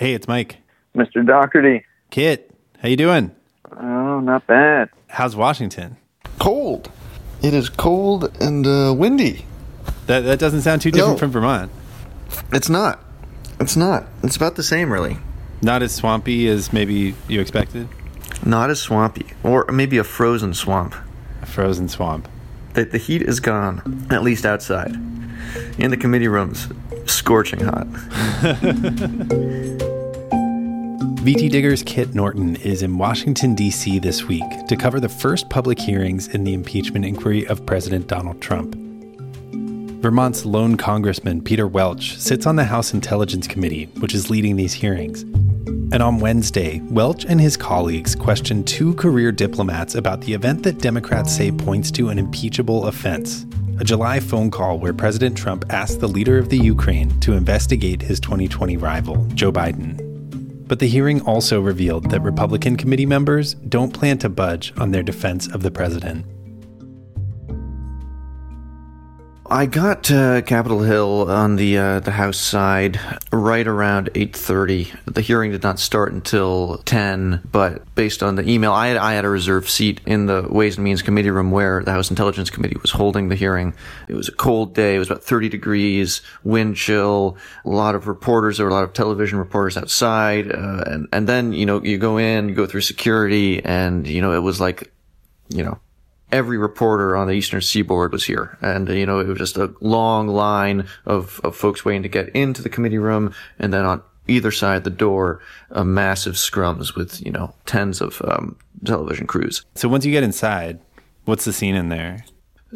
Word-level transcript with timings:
Hey, 0.00 0.14
it's 0.14 0.26
Mike. 0.26 0.56
Mr. 0.96 1.26
Doherty. 1.26 1.84
Kit, 2.08 2.50
how 2.78 2.88
you 2.88 2.96
doing? 2.96 3.32
Oh, 3.70 4.18
not 4.20 4.46
bad. 4.46 4.88
How's 5.08 5.36
Washington? 5.36 5.98
Cold. 6.38 6.90
It 7.42 7.52
is 7.52 7.68
cold 7.68 8.34
and 8.40 8.66
uh, 8.66 8.94
windy. 8.96 9.44
That 10.06 10.20
that 10.20 10.38
doesn't 10.38 10.62
sound 10.62 10.80
too 10.80 10.90
different 10.90 11.16
No. 11.16 11.18
from 11.18 11.32
Vermont. 11.32 11.70
It's 12.50 12.70
not. 12.70 13.04
It's 13.60 13.76
not. 13.76 14.06
It's 14.22 14.36
about 14.36 14.56
the 14.56 14.62
same, 14.62 14.90
really. 14.90 15.18
Not 15.60 15.82
as 15.82 15.94
swampy 15.94 16.48
as 16.48 16.72
maybe 16.72 17.14
you 17.28 17.38
expected. 17.42 17.86
Not 18.42 18.70
as 18.70 18.80
swampy, 18.80 19.26
or 19.44 19.66
maybe 19.70 19.98
a 19.98 20.04
frozen 20.04 20.54
swamp. 20.54 20.94
A 21.42 21.46
frozen 21.46 21.90
swamp. 21.90 22.26
The, 22.72 22.86
the 22.86 22.96
heat 22.96 23.20
is 23.20 23.38
gone, 23.38 24.06
at 24.10 24.22
least 24.22 24.46
outside. 24.46 24.94
In 25.76 25.90
the 25.90 25.98
committee 25.98 26.28
rooms, 26.28 26.68
scorching 27.10 27.60
hot. 27.60 27.86
VT 31.20 31.50
Digger's 31.50 31.82
Kit 31.82 32.14
Norton 32.14 32.56
is 32.56 32.82
in 32.82 32.96
Washington, 32.96 33.54
D.C. 33.54 33.98
this 33.98 34.24
week 34.24 34.66
to 34.68 34.74
cover 34.74 35.00
the 35.00 35.08
first 35.08 35.50
public 35.50 35.78
hearings 35.78 36.28
in 36.28 36.44
the 36.44 36.54
impeachment 36.54 37.04
inquiry 37.04 37.46
of 37.46 37.66
President 37.66 38.06
Donald 38.06 38.40
Trump. 38.40 38.74
Vermont's 40.00 40.46
lone 40.46 40.78
congressman, 40.78 41.42
Peter 41.42 41.68
Welch, 41.68 42.16
sits 42.16 42.46
on 42.46 42.56
the 42.56 42.64
House 42.64 42.94
Intelligence 42.94 43.46
Committee, 43.46 43.84
which 43.98 44.14
is 44.14 44.30
leading 44.30 44.56
these 44.56 44.72
hearings. 44.72 45.24
And 45.92 46.02
on 46.02 46.20
Wednesday, 46.20 46.80
Welch 46.84 47.26
and 47.26 47.38
his 47.38 47.54
colleagues 47.54 48.14
questioned 48.14 48.66
two 48.66 48.94
career 48.94 49.30
diplomats 49.30 49.96
about 49.96 50.22
the 50.22 50.32
event 50.32 50.62
that 50.62 50.78
Democrats 50.78 51.36
say 51.36 51.52
points 51.52 51.90
to 51.90 52.08
an 52.08 52.18
impeachable 52.18 52.86
offense 52.86 53.44
a 53.80 53.84
July 53.84 54.20
phone 54.20 54.50
call 54.50 54.78
where 54.78 54.92
President 54.92 55.34
Trump 55.34 55.64
asked 55.70 56.00
the 56.00 56.08
leader 56.08 56.36
of 56.36 56.50
the 56.50 56.58
Ukraine 56.58 57.18
to 57.20 57.32
investigate 57.32 58.02
his 58.02 58.20
2020 58.20 58.76
rival, 58.76 59.24
Joe 59.32 59.50
Biden. 59.50 59.96
But 60.68 60.80
the 60.80 60.86
hearing 60.86 61.22
also 61.22 61.62
revealed 61.62 62.10
that 62.10 62.20
Republican 62.20 62.76
committee 62.76 63.06
members 63.06 63.54
don't 63.54 63.94
plan 63.94 64.18
to 64.18 64.28
budge 64.28 64.74
on 64.76 64.90
their 64.90 65.02
defense 65.02 65.48
of 65.48 65.62
the 65.62 65.70
president. 65.70 66.26
I 69.52 69.66
got 69.66 70.04
to 70.04 70.44
Capitol 70.46 70.82
Hill 70.82 71.28
on 71.28 71.56
the 71.56 71.76
uh, 71.76 71.98
the 71.98 72.12
House 72.12 72.38
side 72.38 73.00
right 73.32 73.66
around 73.66 74.08
eight 74.14 74.36
thirty. 74.36 74.92
The 75.06 75.22
hearing 75.22 75.50
did 75.50 75.64
not 75.64 75.80
start 75.80 76.12
until 76.12 76.78
ten, 76.84 77.40
but 77.50 77.92
based 77.96 78.22
on 78.22 78.36
the 78.36 78.48
email, 78.48 78.70
I 78.70 78.86
had 78.86 78.96
I 78.96 79.14
had 79.14 79.24
a 79.24 79.28
reserved 79.28 79.68
seat 79.68 80.02
in 80.06 80.26
the 80.26 80.46
Ways 80.48 80.76
and 80.76 80.84
Means 80.84 81.02
Committee 81.02 81.32
room 81.32 81.50
where 81.50 81.82
the 81.82 81.90
House 81.90 82.10
Intelligence 82.10 82.48
Committee 82.48 82.76
was 82.80 82.92
holding 82.92 83.28
the 83.28 83.34
hearing. 83.34 83.74
It 84.06 84.14
was 84.14 84.28
a 84.28 84.32
cold 84.32 84.72
day. 84.72 84.94
It 84.94 85.00
was 85.00 85.10
about 85.10 85.24
thirty 85.24 85.48
degrees, 85.48 86.22
wind 86.44 86.76
chill. 86.76 87.36
A 87.64 87.70
lot 87.70 87.96
of 87.96 88.06
reporters. 88.06 88.58
There 88.58 88.66
were 88.66 88.70
a 88.70 88.74
lot 88.74 88.84
of 88.84 88.92
television 88.92 89.36
reporters 89.40 89.76
outside, 89.76 90.52
uh, 90.52 90.84
and 90.86 91.08
and 91.12 91.28
then 91.28 91.52
you 91.52 91.66
know 91.66 91.82
you 91.82 91.98
go 91.98 92.18
in, 92.18 92.48
you 92.48 92.54
go 92.54 92.66
through 92.66 92.82
security, 92.82 93.64
and 93.64 94.06
you 94.06 94.22
know 94.22 94.32
it 94.32 94.44
was 94.44 94.60
like, 94.60 94.92
you 95.48 95.64
know 95.64 95.80
every 96.32 96.58
reporter 96.58 97.16
on 97.16 97.26
the 97.26 97.34
eastern 97.34 97.60
seaboard 97.60 98.12
was 98.12 98.24
here 98.24 98.58
and 98.60 98.88
you 98.88 99.06
know 99.06 99.18
it 99.18 99.26
was 99.26 99.38
just 99.38 99.56
a 99.56 99.74
long 99.80 100.28
line 100.28 100.86
of, 101.06 101.40
of 101.44 101.56
folks 101.56 101.84
waiting 101.84 102.02
to 102.02 102.08
get 102.08 102.28
into 102.30 102.62
the 102.62 102.68
committee 102.68 102.98
room 102.98 103.34
and 103.58 103.72
then 103.72 103.84
on 103.84 104.02
either 104.28 104.50
side 104.50 104.76
of 104.76 104.84
the 104.84 104.90
door 104.90 105.40
uh, 105.72 105.84
massive 105.84 106.34
scrums 106.34 106.94
with 106.94 107.24
you 107.24 107.32
know 107.32 107.54
tens 107.66 108.00
of 108.00 108.22
um, 108.26 108.56
television 108.84 109.26
crews 109.26 109.64
So 109.74 109.88
once 109.88 110.04
you 110.04 110.12
get 110.12 110.22
inside, 110.22 110.80
what's 111.24 111.44
the 111.44 111.52
scene 111.52 111.74
in 111.74 111.88
there? 111.88 112.24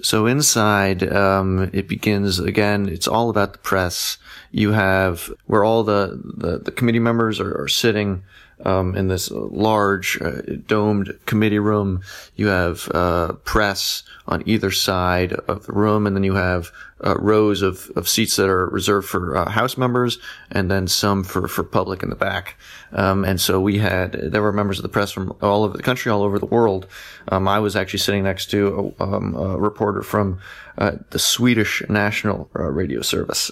so 0.03 0.27
inside, 0.27 1.09
um, 1.13 1.71
it 1.73 1.89
begins 1.89 2.39
again. 2.41 2.89
It's 2.89 3.07
all 3.07 3.31
about 3.31 3.53
the 3.53 3.59
press. 3.59 4.19
You 4.51 4.73
have 4.73 5.33
where 5.47 5.65
all 5.65 5.85
the 5.85 6.21
the, 6.37 6.59
the 6.59 6.73
committee 6.73 6.99
members 6.99 7.41
are, 7.41 7.63
are 7.63 7.69
sitting 7.69 8.25
um, 8.65 8.97
in 8.97 9.09
this 9.09 9.31
large 9.31 10.21
uh, 10.21 10.41
domed 10.67 11.17
committee 11.27 11.59
room. 11.59 12.03
You 12.37 12.49
have 12.49 12.89
uh, 12.93 13.33
press 13.45 14.03
on 14.27 14.43
either 14.47 14.71
side 14.71 15.33
of 15.33 15.67
the 15.67 15.73
room, 15.73 16.07
and 16.07 16.17
then 16.17 16.25
you 16.25 16.35
have 16.35 16.73
uh, 17.05 17.15
rows 17.19 17.63
of, 17.63 17.91
of 17.97 18.09
seats 18.09 18.37
that 18.37 18.49
are 18.49 18.67
reserved 18.67 19.07
for 19.07 19.37
uh, 19.37 19.51
House 19.51 19.77
members, 19.77 20.19
and 20.51 20.71
then 20.71 20.89
some 20.89 21.23
for, 21.23 21.47
for 21.49 21.63
public 21.63 22.03
in 22.03 22.11
the 22.11 22.17
back. 22.17 22.57
Um, 22.93 23.25
and 23.25 23.41
so 23.41 23.61
we 23.61 23.79
had 23.79 24.13
there 24.13 24.43
were 24.43 24.53
members 24.53 24.79
of 24.79 24.83
the 24.83 24.89
press 24.89 25.13
from 25.13 25.37
all 25.43 25.65
over 25.65 25.77
the 25.77 25.83
country, 25.83 26.11
all 26.11 26.23
over 26.23 26.39
the 26.39 26.47
world. 26.47 26.87
Um, 27.29 27.47
I 27.47 27.59
was 27.59 27.77
actually 27.77 27.99
sitting 27.99 28.25
next 28.25 28.51
to 28.51 28.95
a, 28.99 29.05
um, 29.05 29.35
a 29.35 29.59
reporter 29.59 30.03
from 30.03 30.39
uh, 30.79 30.93
the 31.11 31.19
Swedish 31.19 31.83
National 31.89 32.49
uh, 32.57 32.63
Radio 32.71 33.03
Service. 33.03 33.51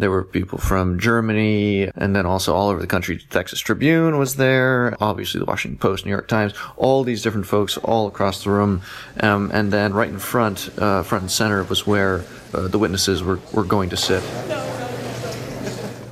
There 0.00 0.10
were 0.10 0.24
people 0.24 0.56
from 0.56 0.98
Germany 0.98 1.90
and 1.94 2.16
then 2.16 2.24
also 2.24 2.54
all 2.54 2.70
over 2.70 2.80
the 2.80 2.86
country. 2.86 3.18
The 3.18 3.24
Texas 3.24 3.60
Tribune 3.60 4.16
was 4.16 4.36
there, 4.36 4.96
obviously 4.98 5.40
the 5.40 5.44
Washington 5.44 5.78
Post, 5.78 6.06
New 6.06 6.10
York 6.10 6.26
Times, 6.26 6.54
all 6.78 7.04
these 7.04 7.22
different 7.22 7.46
folks 7.46 7.76
all 7.76 8.06
across 8.06 8.42
the 8.42 8.48
room. 8.50 8.80
Um, 9.20 9.50
and 9.52 9.70
then 9.70 9.92
right 9.92 10.08
in 10.08 10.18
front, 10.18 10.70
uh, 10.78 11.02
front 11.02 11.24
and 11.24 11.30
center 11.30 11.62
was 11.64 11.86
where 11.86 12.24
uh, 12.54 12.68
the 12.68 12.78
witnesses 12.78 13.22
were, 13.22 13.40
were 13.52 13.62
going 13.62 13.90
to 13.90 13.96
sit. 13.98 14.22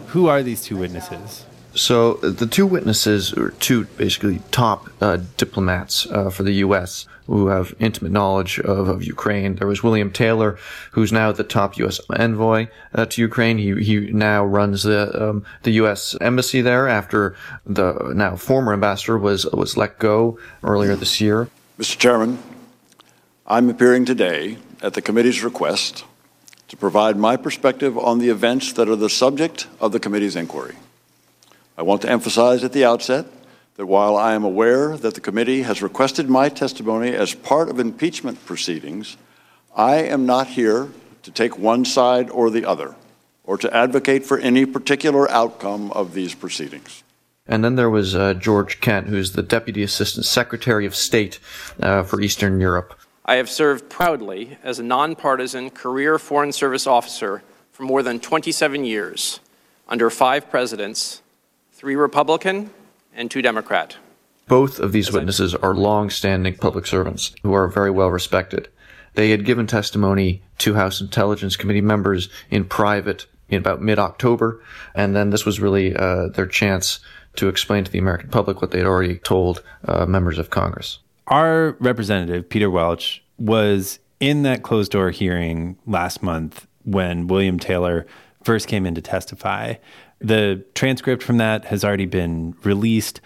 Who 0.09 0.29
are 0.29 0.43
these 0.43 0.63
two 0.63 0.77
witnesses? 0.77 1.47
So 1.75 2.15
the 2.15 2.47
two 2.47 2.67
witnesses 2.67 3.33
or 3.33 3.51
two 3.51 3.85
basically 3.85 4.41
top 4.51 4.91
uh, 5.01 5.19
diplomats 5.37 6.07
uh, 6.07 6.31
for 6.31 6.43
the 6.43 6.55
U.S. 6.55 7.07
who 7.27 7.49
have 7.49 7.75
intimate 7.79 8.11
knowledge 8.11 8.59
of, 8.61 8.89
of 8.89 9.05
Ukraine. 9.05 9.57
There 9.57 9.67
was 9.67 9.83
William 9.83 10.11
Taylor, 10.11 10.59
who's 10.93 11.13
now 11.13 11.31
the 11.31 11.45
top 11.45 11.77
U.S. 11.79 12.01
envoy 12.17 12.69
uh, 12.95 13.07
to 13.07 13.21
Ukraine. 13.21 13.59
He 13.59 13.83
he 13.83 14.01
now 14.13 14.45
runs 14.45 14.83
the 14.83 15.29
um, 15.29 15.45
the 15.63 15.73
U.S. 15.73 16.17
embassy 16.21 16.63
there 16.63 16.89
after 16.89 17.37
the 17.67 18.13
now 18.15 18.37
former 18.37 18.73
ambassador 18.73 19.19
was 19.19 19.47
was 19.47 19.77
let 19.77 19.99
go 19.99 20.39
earlier 20.63 20.97
this 20.97 21.21
year. 21.21 21.49
Mr. 21.79 21.97
Chairman, 21.97 22.39
I'm 23.47 23.71
appearing 23.71 24.05
today 24.05 24.57
at 24.83 24.95
the 24.95 25.03
committee's 25.03 25.45
request 25.45 26.05
to 26.69 26.77
provide 26.77 27.17
my 27.17 27.37
perspective 27.37 27.97
on 27.97 28.19
the 28.19 28.31
events 28.31 28.73
that 28.73 28.89
are 28.89 28.97
the 28.97 29.09
subject 29.09 29.69
of 29.81 29.93
the 29.93 30.01
committee's 30.01 30.35
inquiry. 30.35 30.77
I 31.79 31.83
want 31.83 32.03
to 32.03 32.11
emphasize 32.11 32.65
at 32.65 32.73
the 32.73 32.85
outset 32.85 33.27
that 33.77 33.87
while 33.87 34.17
I 34.17 34.35
am 34.35 34.43
aware 34.43 34.97
that 34.97 35.15
the 35.15 35.21
committee 35.21 35.63
has 35.63 35.81
requested 35.81 36.29
my 36.29 36.49
testimony 36.49 37.15
as 37.15 37.35
part 37.35 37.69
of 37.69 37.79
impeachment 37.79 38.45
proceedings, 38.45 39.17
I 39.77 39.99
am 39.99 40.27
not 40.27 40.49
here 40.49 40.89
to 41.23 41.31
take 41.31 41.57
one 41.57 41.85
side 41.85 42.31
or 42.31 42.51
the 42.51 42.65
other, 42.65 42.97
or 43.45 43.57
to 43.59 43.73
advocate 43.73 44.27
for 44.27 44.41
any 44.41 44.67
particular 44.67 45.31
outcome 45.31 45.93
of 45.93 46.15
these 46.15 46.35
proceedings. 46.35 47.05
And 47.47 47.63
then 47.63 47.77
there 47.77 47.89
was 47.89 48.13
uh, 48.13 48.35
George 48.35 48.81
Kent, 48.81 49.07
who's 49.07 49.35
the 49.35 49.45
Deputy 49.45 49.85
Assistant 49.85 50.27
Secretary 50.27 50.85
of 50.85 50.97
State 50.97 51.39
uh, 51.79 52.03
for 52.03 52.21
Eastern 52.21 52.59
Europe. 52.59 52.99
I 53.25 53.37
have 53.37 53.49
served 53.49 53.89
proudly 53.89 54.59
as 54.65 54.81
a 54.81 54.83
nonpartisan 54.83 55.71
career 55.71 56.19
Foreign 56.19 56.51
Service 56.51 56.89
officer 56.89 57.45
for 57.71 57.85
more 57.85 58.03
than 58.03 58.19
27 58.19 58.85
years 58.85 59.39
under 59.87 60.11
five 60.11 60.51
presidents, 60.51 61.23
three 61.79 61.95
Republican 61.95 62.71
and 63.15 63.31
two 63.31 63.41
Democrat. 63.41 63.97
Both 64.49 64.81
of 64.81 64.91
these 64.91 65.13
witnesses 65.13 65.55
are 65.55 65.77
long-standing 65.77 66.57
public 66.57 66.87
servants 66.87 67.37
who 67.45 67.55
are 67.55 67.69
very 67.69 67.91
well 67.91 68.11
respected. 68.11 68.69
They 69.15 69.31
had 69.31 69.45
given 69.45 69.69
testimony 69.69 70.43
to 70.59 70.75
House 70.75 71.01
Intelligence 71.01 71.55
Committee 71.55 71.81
members 71.81 72.29
in 72.51 72.65
private 72.65 73.27
in 73.49 73.59
about 73.59 73.81
mid-October, 73.81 74.61
and 74.97 75.15
then 75.15 75.31
this 75.31 75.47
was 75.47 75.61
really 75.61 75.95
uh, 75.95 76.29
their 76.29 76.47
chance 76.47 76.99
to 77.37 77.47
explain 77.47 77.85
to 77.85 77.93
the 77.93 77.99
American 77.99 78.29
public 78.29 78.61
what 78.61 78.73
they 78.73 78.79
had 78.79 78.87
already 78.87 79.19
told 79.19 79.63
uh, 79.85 80.05
members 80.05 80.39
of 80.39 80.51
Congress. 80.51 80.99
Our 81.29 81.77
representative, 81.79 82.49
Peter 82.49 82.71
Welch, 82.71 83.23
was 83.39 84.01
in 84.19 84.43
that 84.43 84.65
closed 84.65 84.91
door 84.91 85.11
hearing 85.11 85.79
last 85.87 86.25
month 86.25 86.67
when 86.85 87.29
William 87.29 87.61
Taylor 87.61 88.05
first 88.43 88.67
came 88.67 88.85
in 88.85 88.97
to 88.97 89.01
testify. 89.01 89.75
The 90.21 90.65
transcript 90.75 91.23
from 91.23 91.39
that 91.39 91.67
has 91.67 91.85
already 91.85 92.07
been 92.07 92.55
released. 92.65 93.21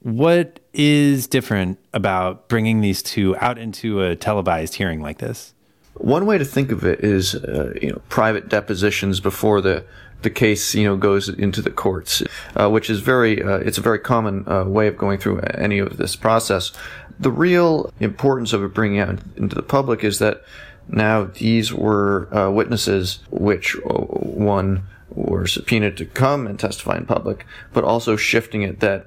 What 0.00 0.60
is 0.72 1.26
different 1.26 1.78
about 1.92 2.48
bringing 2.48 2.80
these 2.80 3.02
two 3.02 3.36
out 3.36 3.58
into 3.58 4.02
a 4.02 4.16
televised 4.16 4.74
hearing 4.74 5.00
like 5.00 5.18
this? 5.18 5.54
One 5.94 6.24
way 6.26 6.38
to 6.38 6.44
think 6.44 6.72
of 6.72 6.84
it 6.84 7.04
is, 7.04 7.34
uh, 7.34 7.74
you 7.80 7.90
know, 7.90 8.00
private 8.08 8.48
depositions 8.48 9.20
before 9.20 9.60
the 9.60 9.84
the 10.22 10.30
case, 10.30 10.74
you 10.74 10.84
know, 10.84 10.96
goes 10.96 11.28
into 11.28 11.60
the 11.60 11.70
courts, 11.70 12.22
uh, 12.54 12.70
which 12.70 12.88
is 12.88 13.00
very, 13.00 13.42
uh, 13.42 13.56
it's 13.58 13.78
a 13.78 13.80
very 13.80 13.98
common 13.98 14.48
uh, 14.48 14.64
way 14.64 14.86
of 14.86 14.96
going 14.96 15.18
through 15.18 15.40
any 15.40 15.78
of 15.78 15.96
this 15.96 16.16
process. 16.16 16.72
The 17.18 17.30
real 17.30 17.92
importance 18.00 18.52
of 18.52 18.62
it 18.62 18.68
bringing 18.68 19.00
out 19.00 19.18
into 19.36 19.54
the 19.54 19.62
public 19.62 20.04
is 20.04 20.18
that 20.20 20.42
now 20.88 21.24
these 21.24 21.72
were 21.72 22.32
uh, 22.34 22.50
witnesses, 22.50 23.20
which 23.30 23.76
uh, 23.84 23.94
one 23.94 24.84
were 25.14 25.46
subpoenaed 25.46 25.96
to 25.98 26.06
come 26.06 26.46
and 26.46 26.58
testify 26.58 26.96
in 26.96 27.06
public, 27.06 27.46
but 27.72 27.84
also 27.84 28.16
shifting 28.16 28.62
it 28.62 28.80
that 28.80 29.06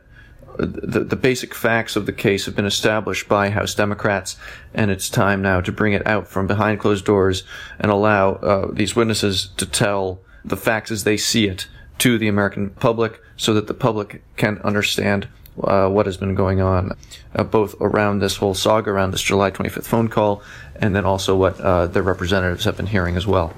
the, 0.57 1.03
the 1.03 1.15
basic 1.15 1.53
facts 1.53 1.95
of 1.95 2.05
the 2.05 2.13
case 2.13 2.45
have 2.45 2.55
been 2.55 2.65
established 2.65 3.27
by 3.27 3.49
House 3.49 3.75
Democrats, 3.75 4.37
and 4.73 4.89
it's 4.89 5.09
time 5.09 5.41
now 5.41 5.61
to 5.61 5.71
bring 5.71 5.93
it 5.93 6.05
out 6.07 6.27
from 6.27 6.47
behind 6.47 6.79
closed 6.79 7.05
doors 7.05 7.43
and 7.79 7.91
allow 7.91 8.33
uh, 8.35 8.71
these 8.71 8.95
witnesses 8.95 9.49
to 9.57 9.65
tell 9.65 10.19
the 10.43 10.57
facts 10.57 10.91
as 10.91 11.03
they 11.03 11.17
see 11.17 11.47
it 11.47 11.67
to 11.97 12.17
the 12.17 12.27
American 12.27 12.69
public 12.69 13.21
so 13.37 13.53
that 13.53 13.67
the 13.67 13.73
public 13.73 14.21
can 14.37 14.59
understand 14.59 15.27
uh, 15.63 15.87
what 15.87 16.05
has 16.05 16.17
been 16.17 16.35
going 16.35 16.61
on, 16.61 16.91
uh, 17.35 17.43
both 17.43 17.75
around 17.79 18.19
this 18.19 18.35
whole 18.35 18.53
saga, 18.53 18.91
around 18.91 19.11
this 19.11 19.21
July 19.21 19.51
25th 19.51 19.85
phone 19.85 20.07
call, 20.07 20.41
and 20.75 20.95
then 20.95 21.05
also 21.05 21.35
what 21.35 21.59
uh, 21.61 21.87
their 21.87 22.03
representatives 22.03 22.65
have 22.65 22.75
been 22.75 22.87
hearing 22.87 23.15
as 23.15 23.25
well. 23.25 23.53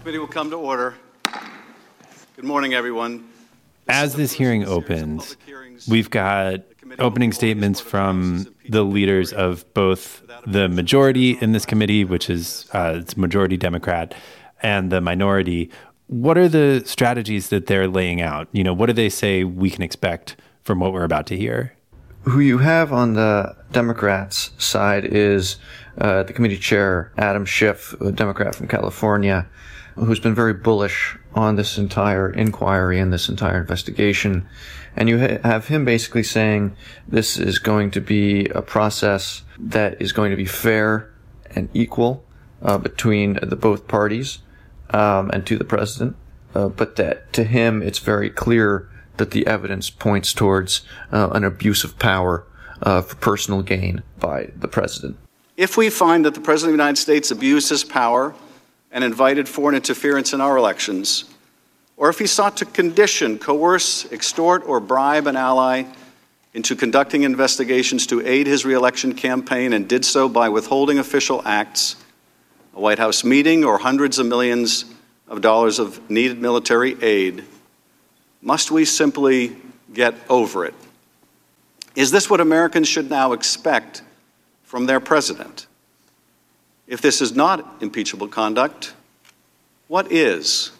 Committee 0.00 0.18
will 0.18 0.26
come 0.26 0.50
to 0.50 0.56
order. 0.56 0.94
Good 2.42 2.48
morning, 2.48 2.74
everyone. 2.74 3.28
As 3.86 4.16
this 4.16 4.32
hearing 4.32 4.64
opens, 4.64 5.36
we've 5.86 6.10
got 6.10 6.62
opening 6.98 7.30
statements 7.30 7.80
from 7.80 8.48
the 8.68 8.82
leaders 8.82 9.32
of 9.32 9.64
both 9.74 10.24
the 10.44 10.68
majority 10.68 11.38
in 11.40 11.52
this 11.52 11.64
committee, 11.64 12.04
which 12.04 12.28
is 12.28 12.68
uh, 12.72 12.94
it's 12.96 13.16
majority 13.16 13.56
Democrat, 13.56 14.12
and 14.60 14.90
the 14.90 15.00
minority. 15.00 15.70
What 16.08 16.36
are 16.36 16.48
the 16.48 16.82
strategies 16.84 17.50
that 17.50 17.66
they're 17.66 17.86
laying 17.86 18.20
out? 18.20 18.48
You 18.50 18.64
know, 18.64 18.74
what 18.74 18.86
do 18.86 18.92
they 18.92 19.08
say 19.08 19.44
we 19.44 19.70
can 19.70 19.82
expect 19.82 20.34
from 20.64 20.80
what 20.80 20.92
we're 20.92 21.04
about 21.04 21.28
to 21.28 21.36
hear? 21.36 21.76
Who 22.22 22.40
you 22.40 22.58
have 22.58 22.92
on 22.92 23.12
the 23.12 23.54
Democrats' 23.70 24.50
side 24.58 25.04
is 25.04 25.58
uh, 25.98 26.24
the 26.24 26.32
committee 26.32 26.58
chair, 26.58 27.12
Adam 27.16 27.44
Schiff, 27.44 27.92
a 28.00 28.10
Democrat 28.10 28.56
from 28.56 28.66
California, 28.66 29.46
who's 29.94 30.20
been 30.20 30.34
very 30.34 30.54
bullish 30.54 31.16
on 31.34 31.56
this 31.56 31.78
entire 31.78 32.30
inquiry 32.30 32.98
and 32.98 33.12
this 33.12 33.28
entire 33.28 33.60
investigation. 33.60 34.46
And 34.96 35.08
you 35.08 35.18
ha- 35.18 35.38
have 35.44 35.68
him 35.68 35.84
basically 35.84 36.22
saying 36.22 36.76
this 37.08 37.38
is 37.38 37.58
going 37.58 37.90
to 37.92 38.00
be 38.00 38.46
a 38.46 38.62
process 38.62 39.42
that 39.58 40.00
is 40.00 40.12
going 40.12 40.30
to 40.30 40.36
be 40.36 40.44
fair 40.44 41.12
and 41.54 41.68
equal 41.74 42.24
uh, 42.62 42.78
between 42.78 43.38
the 43.42 43.56
both 43.56 43.88
parties 43.88 44.38
um, 44.90 45.30
and 45.30 45.46
to 45.46 45.56
the 45.56 45.64
president. 45.64 46.16
Uh, 46.54 46.68
but 46.68 46.96
that 46.96 47.32
to 47.32 47.44
him, 47.44 47.82
it's 47.82 47.98
very 47.98 48.28
clear 48.28 48.88
that 49.16 49.30
the 49.30 49.46
evidence 49.46 49.90
points 49.90 50.32
towards 50.32 50.82
uh, 51.10 51.30
an 51.32 51.44
abuse 51.44 51.84
of 51.84 51.98
power 51.98 52.46
uh, 52.82 53.00
for 53.00 53.16
personal 53.16 53.62
gain 53.62 54.02
by 54.18 54.50
the 54.56 54.68
president. 54.68 55.16
If 55.56 55.76
we 55.76 55.90
find 55.90 56.24
that 56.24 56.34
the 56.34 56.40
President 56.40 56.72
of 56.72 56.78
the 56.78 56.82
United 56.82 57.00
States 57.00 57.30
abused 57.30 57.68
his 57.68 57.84
power 57.84 58.34
and 58.92 59.02
invited 59.02 59.48
foreign 59.48 59.74
interference 59.74 60.32
in 60.32 60.40
our 60.40 60.56
elections, 60.56 61.24
or 61.96 62.08
if 62.08 62.18
he 62.18 62.26
sought 62.26 62.56
to 62.58 62.64
condition, 62.64 63.38
coerce, 63.38 64.10
extort, 64.12 64.62
or 64.66 64.80
bribe 64.80 65.26
an 65.26 65.36
ally 65.36 65.84
into 66.54 66.76
conducting 66.76 67.22
investigations 67.22 68.06
to 68.06 68.26
aid 68.26 68.46
his 68.46 68.64
reelection 68.64 69.14
campaign 69.14 69.72
and 69.72 69.88
did 69.88 70.04
so 70.04 70.28
by 70.28 70.48
withholding 70.48 70.98
official 70.98 71.42
acts, 71.46 71.96
a 72.74 72.80
White 72.80 72.98
House 72.98 73.24
meeting, 73.24 73.64
or 73.64 73.78
hundreds 73.78 74.18
of 74.18 74.26
millions 74.26 74.84
of 75.28 75.40
dollars 75.40 75.78
of 75.78 76.10
needed 76.10 76.40
military 76.40 77.02
aid, 77.02 77.44
must 78.42 78.70
we 78.70 78.84
simply 78.84 79.56
get 79.94 80.14
over 80.28 80.66
it? 80.66 80.74
Is 81.94 82.10
this 82.10 82.28
what 82.28 82.40
Americans 82.40 82.88
should 82.88 83.08
now 83.08 83.32
expect 83.32 84.02
from 84.64 84.86
their 84.86 85.00
president? 85.00 85.66
If 86.86 87.00
this 87.00 87.20
is 87.20 87.34
not 87.34 87.82
impeachable 87.82 88.28
conduct, 88.28 88.94
what 89.88 90.10
is? 90.10 90.72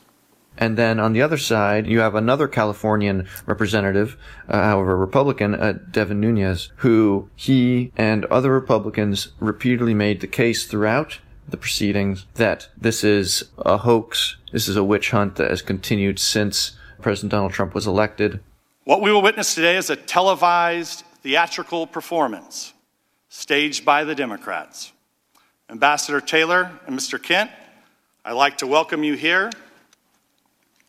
And 0.59 0.77
then 0.77 1.01
on 1.01 1.13
the 1.13 1.23
other 1.23 1.39
side, 1.39 1.87
you 1.87 2.01
have 2.01 2.15
another 2.15 2.47
Californian 2.47 3.27
representative, 3.47 4.17
uh, 4.49 4.63
however 4.63 4.97
Republican, 4.97 5.55
uh, 5.55 5.79
Devin 5.91 6.21
Nunes, 6.21 6.71
who 6.77 7.31
he 7.35 7.93
and 7.97 8.25
other 8.27 8.53
Republicans 8.53 9.29
repeatedly 9.41 9.95
made 9.95 10.21
the 10.21 10.27
case 10.27 10.67
throughout 10.67 11.21
the 11.49 11.57
proceedings 11.57 12.27
that 12.35 12.69
this 12.77 13.03
is 13.03 13.45
a 13.59 13.79
hoax, 13.79 14.37
this 14.53 14.69
is 14.69 14.77
a 14.77 14.85
witch 14.85 15.11
hunt 15.11 15.37
that 15.37 15.51
has 15.51 15.63
continued 15.63 16.19
since 16.19 16.77
President 17.01 17.31
Donald 17.31 17.53
Trump 17.53 17.75
was 17.75 17.87
elected. 17.87 18.41
What 18.85 19.01
we 19.01 19.13
will 19.13 19.23
witness 19.23 19.55
today 19.55 19.77
is 19.77 19.91
a 19.91 19.97
televised 19.97 21.05
theatrical 21.23 21.87
performance 21.87 22.75
staged 23.29 23.85
by 23.85 24.05
the 24.05 24.15
Democrats. 24.15 24.93
Ambassador 25.71 26.21
Taylor 26.21 26.71
and 26.87 26.99
Mr. 26.99 27.23
Kent, 27.23 27.51
I'd 28.25 28.33
like 28.33 28.59
to 28.59 28.67
welcome 28.67 29.03
you 29.03 29.15
here. 29.15 29.51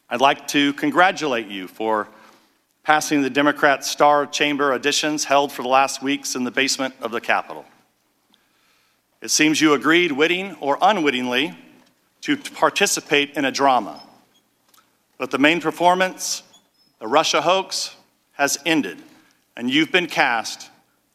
I'd 0.10 0.22
like 0.22 0.48
to 0.50 0.74
congratulate 0.74 1.48
you 1.48 1.68
for 1.68 2.08
passing 2.84 3.22
the 3.22 3.30
Democrat 3.30 3.86
Star 3.86 4.26
Chamber 4.26 4.78
auditions 4.78 5.24
held 5.24 5.52
for 5.52 5.62
the 5.64 5.70
last 5.70 6.04
weeks 6.04 6.36
in 6.36 6.44
the 6.44 6.52
basement 6.52 6.94
of 7.02 7.12
the 7.12 7.22
Capitol. 7.22 7.66
It 9.22 9.32
seems 9.32 9.62
you 9.62 9.74
agreed, 9.74 10.12
witting 10.12 10.56
or 10.60 10.78
unwittingly, 10.82 11.58
to 12.22 12.36
participate 12.36 13.38
in 13.38 13.46
a 13.46 13.52
drama. 13.52 14.04
But 15.18 15.32
the 15.32 15.38
main 15.40 15.62
performance, 15.62 16.44
the 17.00 17.08
Russia 17.08 17.42
hoax, 17.42 17.96
has 18.34 18.60
ended, 18.66 18.98
and 19.56 19.72
you've 19.72 19.92
been 19.92 20.08
cast 20.08 20.70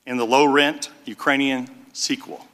in 0.06 0.16
the 0.16 0.24
low 0.24 0.46
rent 0.46 0.88
Ukrainian 1.04 1.68
sequel. 1.92 2.47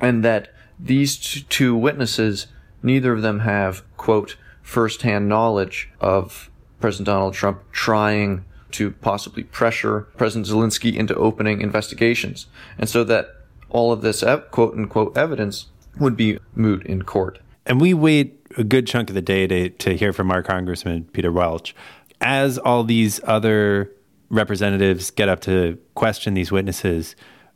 And 0.00 0.24
that 0.24 0.52
these 0.78 1.16
two 1.48 1.76
witnesses, 1.76 2.46
neither 2.82 3.12
of 3.12 3.22
them 3.22 3.40
have, 3.40 3.82
quote, 3.96 4.36
firsthand 4.62 5.28
knowledge 5.28 5.90
of 6.00 6.50
President 6.80 7.06
Donald 7.06 7.34
Trump 7.34 7.62
trying 7.72 8.44
to 8.72 8.90
possibly 8.90 9.44
pressure 9.44 10.02
President 10.16 10.46
Zelensky 10.46 10.96
into 10.96 11.14
opening 11.14 11.60
investigations. 11.60 12.46
And 12.76 12.88
so 12.88 13.04
that 13.04 13.28
all 13.70 13.92
of 13.92 14.02
this 14.02 14.24
quote 14.50 14.74
unquote 14.74 15.16
evidence 15.16 15.66
would 15.98 16.16
be 16.16 16.38
moot 16.54 16.84
in 16.84 17.02
court. 17.02 17.38
And 17.66 17.80
we 17.80 17.94
wait 17.94 18.40
a 18.56 18.64
good 18.64 18.86
chunk 18.86 19.08
of 19.10 19.14
the 19.14 19.22
day 19.22 19.46
to, 19.46 19.70
to 19.70 19.96
hear 19.96 20.12
from 20.12 20.30
our 20.30 20.42
Congressman, 20.42 21.04
Peter 21.12 21.32
Welch. 21.32 21.74
As 22.20 22.58
all 22.58 22.84
these 22.84 23.20
other 23.24 23.92
representatives 24.28 25.10
get 25.10 25.28
up 25.28 25.40
to 25.40 25.78
question 25.94 26.34
these 26.34 26.50
witnesses, 26.50 27.14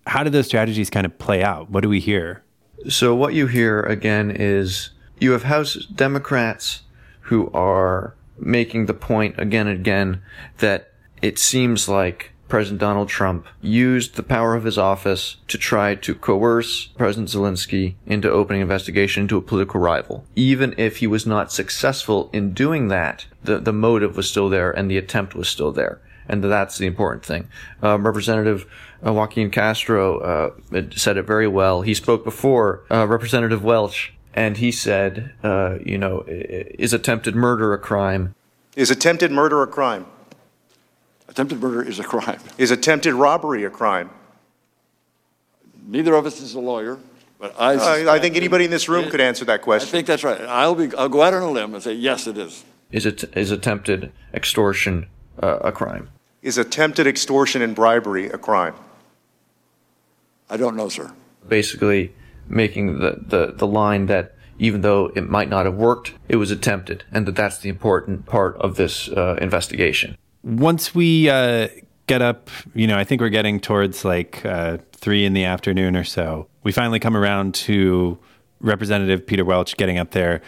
how 0.09 0.25
do 0.25 0.31
those 0.31 0.47
strategies 0.47 0.91
kind 0.91 1.07
of 1.07 1.19
play 1.19 1.43
out? 1.43 1.71
What 1.71 1.83
do 1.83 1.89
we 1.89 2.01
hear? 2.01 2.43
So, 2.89 3.15
what 3.15 3.35
you 3.35 3.47
hear 3.47 3.81
again 3.81 4.31
is 4.31 4.91
you 5.21 5.33
have 5.33 5.45
House 5.45 5.75
Democrats 5.87 6.83
who 7.23 7.51
are 7.53 8.15
making 8.39 8.87
the 8.87 8.95
point 8.95 9.39
again 9.39 9.67
and 9.67 9.79
again 9.79 10.23
that 10.59 10.93
it 11.21 11.39
seems 11.39 11.89
like 11.89 12.33
President 12.49 12.81
Donald 12.81 13.09
Trump 13.09 13.47
used 13.61 14.15
the 14.15 14.23
power 14.23 14.55
of 14.55 14.65
his 14.65 14.79
office 14.79 15.37
to 15.49 15.59
try 15.59 15.95
to 15.97 16.15
coerce 16.15 16.87
President 16.87 17.29
Zelensky 17.29 17.97
into 18.07 18.31
opening 18.31 18.63
investigation 18.63 19.23
into 19.23 19.37
a 19.37 19.43
political 19.43 19.81
rival. 19.81 20.25
Even 20.35 20.75
if 20.79 20.99
he 20.99 21.07
was 21.07 21.27
not 21.27 21.53
successful 21.53 22.31
in 22.33 22.55
doing 22.55 22.89
that, 22.89 23.27
the, 23.45 23.59
the 23.59 23.73
motive 23.73 24.17
was 24.17 24.31
still 24.31 24.49
there 24.49 24.71
and 24.71 24.91
the 24.91 24.97
attempt 24.97 25.35
was 25.35 25.49
still 25.49 25.73
there. 25.73 26.01
And 26.27 26.45
that's 26.45 26.79
the 26.79 26.87
important 26.87 27.25
thing. 27.25 27.49
Um, 27.83 28.07
Representative 28.07 28.67
uh, 29.05 29.13
Joaquin 29.13 29.51
Castro 29.51 30.19
uh, 30.19 30.81
said 30.95 31.17
it 31.17 31.25
very 31.25 31.49
well. 31.49 31.83
He 31.83 31.95
spoke 31.95 32.25
before 32.25 32.85
uh, 32.91 33.07
Representative 33.07 33.63
Welch 33.63 34.13
and 34.35 34.57
he 34.57 34.71
said, 34.71 35.33
uh, 35.43 35.79
you 35.85 35.99
know, 35.99 36.25
is 36.29 36.93
attempted 36.93 37.35
murder 37.35 37.73
a 37.73 37.79
crime? 37.79 38.35
Is 38.77 38.91
attempted 38.91 39.33
murder 39.33 39.63
a 39.63 39.67
crime? 39.67 40.07
Attempted 41.29 41.61
murder 41.61 41.83
is 41.83 41.99
a 41.99 42.05
crime. 42.05 42.41
Is 42.59 42.71
attempted 42.71 43.15
robbery 43.15 43.65
a 43.65 43.71
crime? 43.71 44.11
Neither 45.87 46.15
of 46.15 46.27
us 46.27 46.41
is 46.41 46.55
a 46.55 46.61
lawyer, 46.61 46.99
but 47.39 47.55
I. 47.59 47.77
Uh, 47.77 48.13
I 48.13 48.19
think 48.19 48.37
anybody 48.37 48.67
in 48.67 48.71
this 48.71 48.89
room 48.89 49.05
it, 49.05 49.11
could 49.11 49.21
answer 49.21 49.45
that 49.47 49.63
question. 49.63 49.89
I 49.89 49.91
think 49.91 50.07
that's 50.07 50.25
right. 50.25 50.41
I'll 50.43 50.75
be. 50.75 50.95
I'll 50.97 51.09
go 51.09 51.23
out 51.23 51.33
on 51.33 51.43
a 51.43 51.51
limb 51.51 51.75
and 51.75 51.83
say 51.83 51.95
yes, 51.95 52.27
it 52.27 52.37
is. 52.37 52.65
Is 52.91 53.07
it 53.07 53.25
is 53.37 53.51
attempted 53.51 54.13
extortion 54.35 55.07
uh, 55.43 55.59
a 55.61 55.73
crime? 55.73 56.11
Is 56.43 56.59
attempted 56.59 57.07
extortion 57.07 57.63
and 57.63 57.75
bribery 57.75 58.27
a 58.27 58.39
crime? 58.39 58.75
I 60.51 60.57
don't 60.57 60.77
know, 60.77 60.89
sir. 60.89 61.13
Basically, 61.47 62.13
making 62.49 62.99
the, 62.99 63.19
the, 63.21 63.55
the 63.57 63.67
line 63.67 64.07
that 64.07 64.35
even 64.59 64.81
though 64.81 65.13
it 65.15 65.29
might 65.29 65.49
not 65.49 65.67
have 65.67 65.75
worked, 65.75 66.15
it 66.29 66.37
was 66.37 66.51
attempted, 66.51 67.05
and 67.13 67.27
that 67.27 67.37
that's 67.37 67.59
the 67.59 67.69
important 67.69 68.27
part 68.27 68.57
of 68.57 68.77
this 68.77 69.09
uh, 69.09 69.37
investigation. 69.41 70.17
Once 70.43 70.95
we 70.95 71.31
uh, 71.31 71.69
get 72.07 72.23
up, 72.23 72.51
you 72.75 72.87
know, 72.87 72.99
I 72.99 73.05
think 73.05 73.21
we're 73.21 73.29
getting 73.29 73.61
towards 73.61 74.05
like 74.05 74.45
uh, 74.45 74.79
three 74.93 75.25
in 75.25 75.33
the 75.33 75.45
afternoon 75.45 75.97
or 75.97 76.05
so. 76.05 76.49
We 76.65 76.73
finally 76.73 76.99
come 76.99 77.17
around 77.17 77.55
to 77.55 78.19
Representative 78.61 79.27
Peter 79.27 79.45
Welch 79.45 79.77
getting 79.77 79.99
up 79.99 80.11
there, 80.11 80.41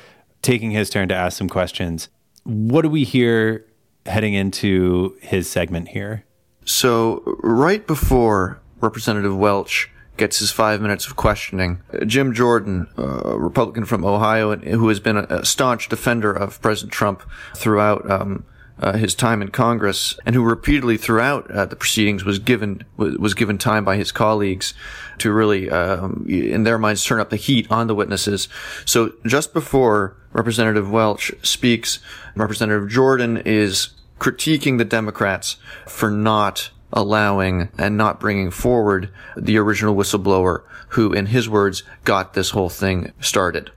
taking 0.43 0.73
his 0.73 0.91
turn 0.91 1.09
to 1.09 1.15
ask 1.15 1.39
some 1.39 1.49
questions. 1.49 2.09
What 2.45 2.83
do 2.83 2.89
we 2.89 3.05
hear 3.05 3.65
heading 4.07 4.35
into 4.35 5.17
his 5.21 5.49
segment 5.49 5.89
here? 5.89 6.25
So, 6.65 7.23
right 7.43 7.87
before 7.87 8.60
Representative 8.81 9.37
Welch 9.37 9.91
gets 10.17 10.39
his 10.39 10.51
five 10.53 10.81
minutes 10.81 11.07
of 11.07 11.17
questioning. 11.17 11.81
Jim 12.07 12.35
Jordan, 12.35 12.87
a 12.97 13.39
Republican 13.39 13.87
from 13.87 14.05
Ohio, 14.05 14.55
who 14.57 14.89
has 14.89 15.01
been 15.01 15.17
a 15.17 15.45
staunch 15.45 15.89
defender 15.89 16.33
of 16.33 16.61
President 16.61 16.93
Trump 16.93 17.23
throughout 17.57 18.09
um, 18.11 18.45
uh, 18.81 18.93
his 18.93 19.15
time 19.15 19.43
in 19.43 19.49
Congress 19.49 20.19
and 20.25 20.35
who 20.35 20.43
repeatedly 20.43 20.97
throughout 20.97 21.51
uh, 21.51 21.67
the 21.67 21.77
proceedings 21.77 22.25
was 22.25 22.39
given 22.39 22.83
was 22.97 23.35
given 23.35 23.59
time 23.59 23.85
by 23.85 23.97
his 23.97 24.11
colleagues 24.11 24.75
to 25.19 25.33
really, 25.33 25.71
um, 25.71 26.25
in 26.29 26.65
their 26.65 26.79
minds, 26.79 27.05
turn 27.05 27.21
up 27.21 27.31
the 27.31 27.37
heat 27.37 27.71
on 27.71 27.87
the 27.87 27.95
witnesses. 27.95 28.49
So 28.85 29.13
just 29.27 29.53
before 29.53 30.17
Representative 30.33 30.91
Welch 30.91 31.33
speaks, 31.43 31.99
Representative 32.35 32.89
Jordan 32.89 33.39
is 33.39 33.91
critiquing 34.19 34.79
the 34.79 34.85
Democrats 34.85 35.57
for 35.87 36.11
not 36.11 36.71
allowing 36.93 37.69
and 37.79 37.97
not 37.97 38.21
bringing 38.21 38.51
forward 38.51 39.11
the 39.37 39.59
original 39.59 39.95
whistleblower 39.95 40.63
who, 40.91 41.13
in 41.13 41.27
his 41.27 41.49
words, 41.49 41.83
got 42.05 42.35
this 42.35 42.51
whole 42.51 42.69
thing 42.69 43.13
started. 43.21 43.71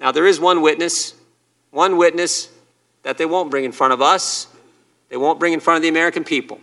Now, 0.00 0.12
there 0.12 0.26
is 0.26 0.40
one 0.40 0.62
witness, 0.62 1.14
one 1.70 1.96
witness 1.96 2.50
that 3.02 3.18
they 3.18 3.26
won't 3.26 3.50
bring 3.50 3.64
in 3.64 3.72
front 3.72 3.92
of 3.92 4.02
us, 4.02 4.48
they 5.08 5.16
won't 5.16 5.38
bring 5.38 5.52
in 5.52 5.60
front 5.60 5.76
of 5.76 5.82
the 5.82 5.88
American 5.88 6.24
people. 6.24 6.60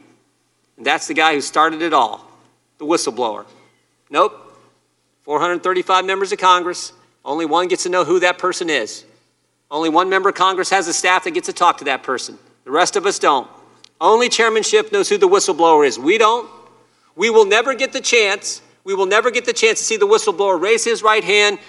And 0.77 0.86
that's 0.86 1.07
the 1.07 1.13
guy 1.13 1.33
who 1.33 1.41
started 1.41 1.81
it 1.81 1.93
all, 1.93 2.29
the 2.77 2.86
whistleblower. 2.86 3.45
Nope. 4.10 4.39
435 5.24 6.05
members 6.05 6.33
of 6.33 6.39
Congress, 6.39 6.91
only 7.24 7.45
one 7.45 7.69
gets 7.69 7.83
to 7.83 7.89
know 7.89 8.03
who 8.03 8.19
that 8.19 8.38
person 8.38 8.69
is. 8.69 9.05
Only 9.72 9.89
one 9.89 10.10
member 10.10 10.29
of 10.29 10.36
Congress 10.36 10.69
has 10.69 10.88
a 10.88 10.93
staff 10.93 11.24
that 11.24 11.31
gets 11.31 11.48
to 11.48 11.53
talk 11.53 11.77
to 11.77 11.86
that 11.86 12.03
person. 12.03 12.38
The 12.65 12.72
rest 12.72 12.95
of 12.95 13.05
us 13.05 13.17
don't. 13.17 13.50
Only 14.01 14.29
Chairman 14.29 14.63
Schiff 14.63 14.91
knows 14.91 15.09
who 15.09 15.17
the 15.17 15.27
whistleblower 15.27 15.85
is. 15.88 15.97
We 15.97 16.17
don't. 16.17 16.50
We 17.15 17.29
will 17.29 17.45
never 17.45 17.73
get 17.73 17.93
the 17.93 18.01
chance. 18.01 18.62
We 18.83 18.93
will 18.93 19.05
never 19.05 19.31
get 19.31 19.45
the 19.45 19.53
chance 19.53 19.79
to 19.79 19.85
see 19.85 19.97
the 19.97 20.07
whistleblower 20.07 20.59
raise 20.59 20.83
his 20.83 21.03
right 21.03 21.23
hand, 21.23 21.59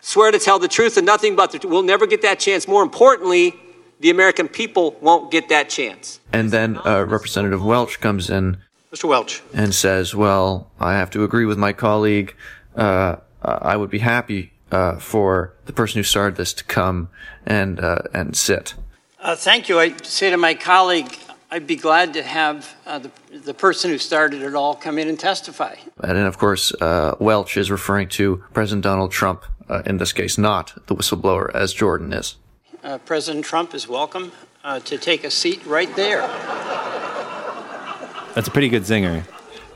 swear 0.00 0.30
to 0.30 0.38
tell 0.38 0.58
the 0.58 0.68
truth 0.68 0.96
and 0.96 1.06
nothing 1.06 1.36
but 1.36 1.52
the 1.52 1.58
truth. 1.58 1.72
We'll 1.72 1.82
never 1.82 2.06
get 2.06 2.22
that 2.22 2.38
chance. 2.38 2.68
More 2.68 2.82
importantly, 2.82 3.54
the 4.00 4.10
American 4.10 4.48
people 4.48 4.96
won't 5.00 5.30
get 5.30 5.48
that 5.48 5.70
chance. 5.70 6.20
And 6.32 6.50
then 6.50 6.78
uh, 6.84 7.04
Representative 7.04 7.64
Welch 7.64 8.00
comes 8.00 8.28
in. 8.28 8.58
Mr. 8.92 9.08
Welch. 9.08 9.42
And 9.54 9.74
says, 9.74 10.14
well, 10.14 10.70
I 10.78 10.94
have 10.94 11.10
to 11.10 11.24
agree 11.24 11.46
with 11.46 11.58
my 11.58 11.72
colleague. 11.72 12.34
Uh, 12.76 13.16
I 13.42 13.76
would 13.76 13.90
be 13.90 14.00
happy 14.00 14.52
uh, 14.70 14.96
for 14.96 15.54
the 15.66 15.72
person 15.72 15.98
who 15.98 16.02
started 16.02 16.36
this 16.36 16.52
to 16.54 16.64
come 16.64 17.08
and, 17.46 17.80
uh, 17.80 18.02
and 18.12 18.36
sit. 18.36 18.74
Uh, 19.20 19.34
thank 19.34 19.68
you. 19.68 19.78
I 19.78 19.96
say 20.02 20.30
to 20.30 20.36
my 20.36 20.54
colleague, 20.54 21.16
I'd 21.54 21.68
be 21.68 21.76
glad 21.76 22.14
to 22.14 22.22
have 22.24 22.74
uh, 22.84 22.98
the, 22.98 23.10
the 23.30 23.54
person 23.54 23.88
who 23.88 23.98
started 23.98 24.42
it 24.42 24.56
all 24.56 24.74
come 24.74 24.98
in 24.98 25.08
and 25.08 25.16
testify. 25.16 25.76
And 26.02 26.18
then, 26.18 26.26
of 26.26 26.36
course, 26.36 26.72
uh, 26.80 27.14
Welch 27.20 27.56
is 27.56 27.70
referring 27.70 28.08
to 28.08 28.42
President 28.52 28.82
Donald 28.82 29.12
Trump, 29.12 29.44
uh, 29.68 29.84
in 29.86 29.98
this 29.98 30.12
case, 30.12 30.36
not 30.36 30.74
the 30.88 30.96
whistleblower, 30.96 31.54
as 31.54 31.72
Jordan 31.72 32.12
is. 32.12 32.34
Uh, 32.82 32.98
President 32.98 33.44
Trump 33.44 33.72
is 33.72 33.86
welcome 33.86 34.32
uh, 34.64 34.80
to 34.80 34.98
take 34.98 35.22
a 35.22 35.30
seat 35.30 35.64
right 35.64 35.94
there. 35.94 36.22
That's 38.34 38.48
a 38.48 38.50
pretty 38.50 38.68
good 38.68 38.82
zinger. 38.82 39.22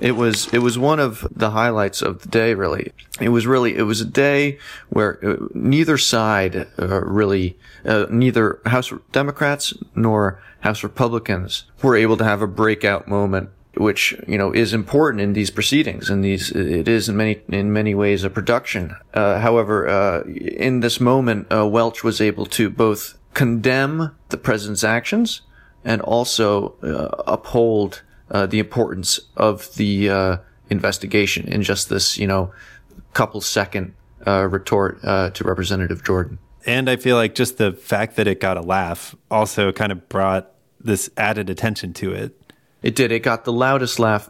It 0.00 0.16
was 0.16 0.52
it 0.52 0.60
was 0.60 0.78
one 0.78 1.00
of 1.00 1.26
the 1.30 1.50
highlights 1.50 2.02
of 2.02 2.22
the 2.22 2.28
day. 2.28 2.54
Really, 2.54 2.92
it 3.20 3.30
was 3.30 3.46
really 3.46 3.76
it 3.76 3.82
was 3.82 4.00
a 4.00 4.04
day 4.04 4.58
where 4.88 5.18
uh, 5.24 5.46
neither 5.54 5.98
side 5.98 6.68
uh, 6.78 7.00
really 7.00 7.58
uh, 7.84 8.06
neither 8.10 8.60
House 8.66 8.92
Democrats 9.12 9.74
nor 9.94 10.40
House 10.60 10.82
Republicans 10.82 11.64
were 11.82 11.96
able 11.96 12.16
to 12.16 12.24
have 12.24 12.42
a 12.42 12.46
breakout 12.46 13.08
moment 13.08 13.50
which 13.78 14.14
you 14.26 14.36
know 14.36 14.52
is 14.52 14.74
important 14.74 15.20
in 15.20 15.32
these 15.32 15.50
proceedings 15.50 16.10
and 16.10 16.24
these 16.24 16.50
it 16.50 16.88
is 16.88 17.08
in 17.08 17.16
many 17.16 17.40
in 17.48 17.72
many 17.72 17.94
ways 17.94 18.24
a 18.24 18.30
production 18.30 18.94
uh, 19.14 19.38
however 19.38 19.88
uh, 19.88 20.22
in 20.24 20.80
this 20.80 21.00
moment 21.00 21.46
uh, 21.52 21.66
welch 21.66 22.02
was 22.02 22.20
able 22.20 22.44
to 22.44 22.68
both 22.68 23.16
condemn 23.34 24.16
the 24.30 24.36
president's 24.36 24.82
actions 24.82 25.42
and 25.84 26.02
also 26.02 26.74
uh, 26.82 27.22
uphold 27.26 28.02
uh, 28.30 28.46
the 28.46 28.58
importance 28.58 29.20
of 29.36 29.74
the 29.74 30.10
uh, 30.10 30.36
investigation 30.70 31.46
in 31.48 31.62
just 31.62 31.88
this 31.88 32.18
you 32.18 32.26
know 32.26 32.52
couple 33.14 33.40
second 33.40 33.94
retort 34.26 35.00
to 35.00 35.42
representative 35.44 36.04
jordan 36.04 36.38
and 36.68 36.90
I 36.90 36.96
feel 36.96 37.16
like 37.16 37.34
just 37.34 37.56
the 37.56 37.72
fact 37.72 38.16
that 38.16 38.26
it 38.26 38.40
got 38.40 38.58
a 38.58 38.60
laugh 38.60 39.16
also 39.30 39.72
kind 39.72 39.90
of 39.90 40.06
brought 40.10 40.52
this 40.78 41.08
added 41.16 41.48
attention 41.48 41.94
to 41.94 42.12
it. 42.12 42.52
It 42.82 42.94
did. 42.94 43.10
It 43.10 43.20
got 43.20 43.46
the 43.46 43.52
loudest 43.54 43.98
laugh 43.98 44.28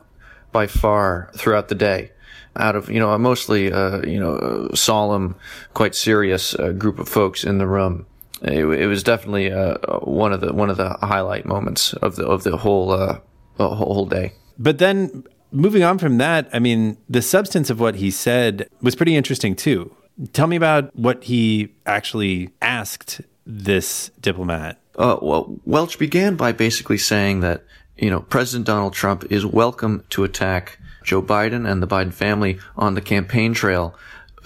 by 0.52 0.68
far 0.68 1.32
throughout 1.34 1.66
the 1.66 1.74
day. 1.74 2.12
Out 2.54 2.76
of 2.76 2.90
you 2.90 3.00
know 3.00 3.10
a 3.10 3.18
mostly 3.18 3.72
uh, 3.72 4.02
you 4.06 4.20
know 4.20 4.70
solemn, 4.72 5.34
quite 5.74 5.96
serious 5.96 6.54
uh, 6.54 6.70
group 6.70 7.00
of 7.00 7.08
folks 7.08 7.42
in 7.42 7.58
the 7.58 7.66
room, 7.66 8.06
it, 8.42 8.64
it 8.64 8.86
was 8.86 9.02
definitely 9.02 9.52
uh, 9.52 9.76
one 9.98 10.32
of 10.32 10.40
the 10.40 10.52
one 10.52 10.70
of 10.70 10.76
the 10.76 10.90
highlight 11.02 11.44
moments 11.44 11.92
of 11.94 12.14
the 12.16 12.24
of 12.24 12.44
the 12.44 12.56
whole 12.56 13.20
uh, 13.58 13.74
whole 13.74 14.06
day. 14.06 14.32
But 14.58 14.78
then 14.78 15.24
moving 15.52 15.82
on 15.82 15.98
from 15.98 16.18
that, 16.18 16.48
I 16.52 16.58
mean, 16.58 16.96
the 17.08 17.22
substance 17.22 17.70
of 17.70 17.80
what 17.80 17.96
he 17.96 18.10
said 18.10 18.68
was 18.80 18.94
pretty 18.94 19.16
interesting 19.16 19.54
too. 19.56 19.94
Tell 20.32 20.46
me 20.46 20.56
about 20.56 20.94
what 20.96 21.24
he 21.24 21.74
actually 21.86 22.50
asked 22.60 23.20
this 23.46 24.10
diplomat. 24.20 24.78
Uh, 24.96 25.16
well, 25.22 25.56
Welch 25.64 25.98
began 25.98 26.34
by 26.34 26.50
basically 26.52 26.98
saying 26.98 27.40
that, 27.40 27.64
you 27.96 28.10
know, 28.10 28.20
President 28.20 28.66
Donald 28.66 28.94
Trump 28.94 29.30
is 29.30 29.46
welcome 29.46 30.04
to 30.10 30.24
attack 30.24 30.78
Joe 31.04 31.22
Biden 31.22 31.70
and 31.70 31.80
the 31.80 31.86
Biden 31.86 32.12
family 32.12 32.58
on 32.76 32.94
the 32.94 33.00
campaign 33.00 33.54
trail. 33.54 33.94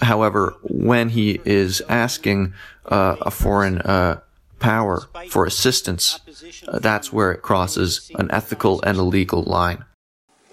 However, 0.01 0.55
when 0.61 1.09
he 1.09 1.41
is 1.43 1.81
asking 1.89 2.53
uh, 2.85 3.15
a 3.21 3.31
foreign 3.31 3.79
uh, 3.79 4.19
power 4.63 5.03
for 5.27 5.45
assistance, 5.45 6.21
uh, 6.67 6.79
that's 6.79 7.11
where 7.11 7.33
it 7.33 7.41
crosses 7.41 8.09
an 8.15 8.31
ethical 8.31 8.81
and 8.83 8.97
a 8.97 9.03
legal 9.03 9.43
line. 9.43 9.83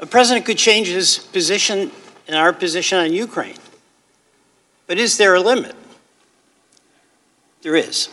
A 0.00 0.06
president 0.06 0.44
could 0.44 0.58
change 0.58 0.88
his 0.88 1.18
position 1.18 1.92
and 2.26 2.36
our 2.36 2.52
position 2.52 2.98
on 2.98 3.12
Ukraine. 3.12 3.56
But 4.88 4.98
is 4.98 5.16
there 5.16 5.34
a 5.36 5.40
limit? 5.40 5.76
There 7.62 7.76
is, 7.76 8.08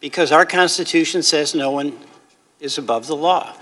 because 0.00 0.32
our 0.32 0.44
Constitution 0.44 1.22
says 1.22 1.54
no 1.54 1.70
one 1.70 1.98
is 2.60 2.76
above 2.76 3.06
the 3.06 3.16
law. 3.16 3.54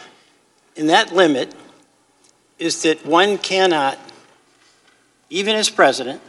And 0.76 0.88
that 0.88 1.14
limit 1.14 1.54
is 2.58 2.82
that 2.82 3.06
one 3.06 3.38
cannot, 3.38 3.96
even 5.30 5.54
as 5.54 5.70
president, 5.70 6.20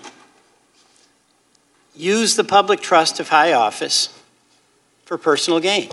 use 1.95 2.35
the 2.35 2.43
public 2.43 2.81
trust 2.81 3.19
of 3.19 3.29
high 3.29 3.53
office 3.53 4.09
for 5.05 5.17
personal 5.17 5.59
gain. 5.59 5.89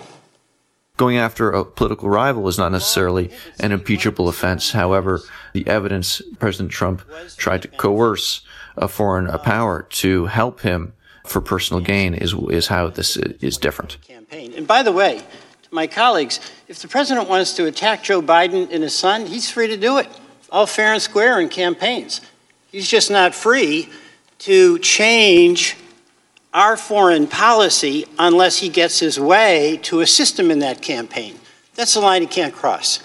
Going 0.96 1.16
after 1.16 1.50
a 1.50 1.64
political 1.64 2.08
rival 2.08 2.46
is 2.48 2.58
not 2.58 2.72
necessarily 2.72 3.30
an 3.60 3.72
impeachable 3.72 4.28
offense. 4.28 4.72
However, 4.72 5.20
the 5.52 5.66
evidence 5.66 6.20
President 6.38 6.70
Trump 6.70 7.02
tried 7.36 7.62
to 7.62 7.68
coerce 7.68 8.42
a 8.76 8.88
foreign 8.88 9.26
uh, 9.26 9.38
power 9.38 9.84
to 9.90 10.26
help 10.26 10.60
him 10.60 10.92
for 11.24 11.40
personal 11.40 11.82
gain 11.82 12.14
is 12.14 12.34
is 12.50 12.66
how 12.66 12.88
this 12.88 13.16
is 13.16 13.56
different. 13.56 13.98
Campaign. 14.02 14.52
And 14.56 14.66
by 14.66 14.82
the 14.82 14.92
way, 14.92 15.18
to 15.62 15.68
my 15.70 15.86
colleagues, 15.86 16.40
if 16.68 16.80
the 16.80 16.88
president 16.88 17.28
wants 17.28 17.54
to 17.54 17.66
attack 17.66 18.02
Joe 18.02 18.20
Biden 18.20 18.70
and 18.70 18.82
his 18.82 18.94
son, 18.94 19.26
he's 19.26 19.50
free 19.50 19.68
to 19.68 19.76
do 19.76 19.98
it, 19.98 20.08
all 20.50 20.66
fair 20.66 20.92
and 20.92 21.02
square 21.02 21.40
in 21.40 21.48
campaigns. 21.48 22.20
He's 22.70 22.88
just 22.88 23.10
not 23.10 23.34
free 23.34 23.88
to 24.40 24.78
change 24.80 25.76
our 26.54 26.76
foreign 26.76 27.26
policy 27.26 28.06
unless 28.18 28.58
he 28.58 28.68
gets 28.68 28.98
his 28.98 29.18
way 29.18 29.78
to 29.82 30.00
assist 30.00 30.38
him 30.38 30.50
in 30.50 30.58
that 30.60 30.82
campaign. 30.82 31.38
That's 31.74 31.94
the 31.94 32.00
line 32.00 32.22
he 32.22 32.28
can't 32.28 32.54
cross. 32.54 33.00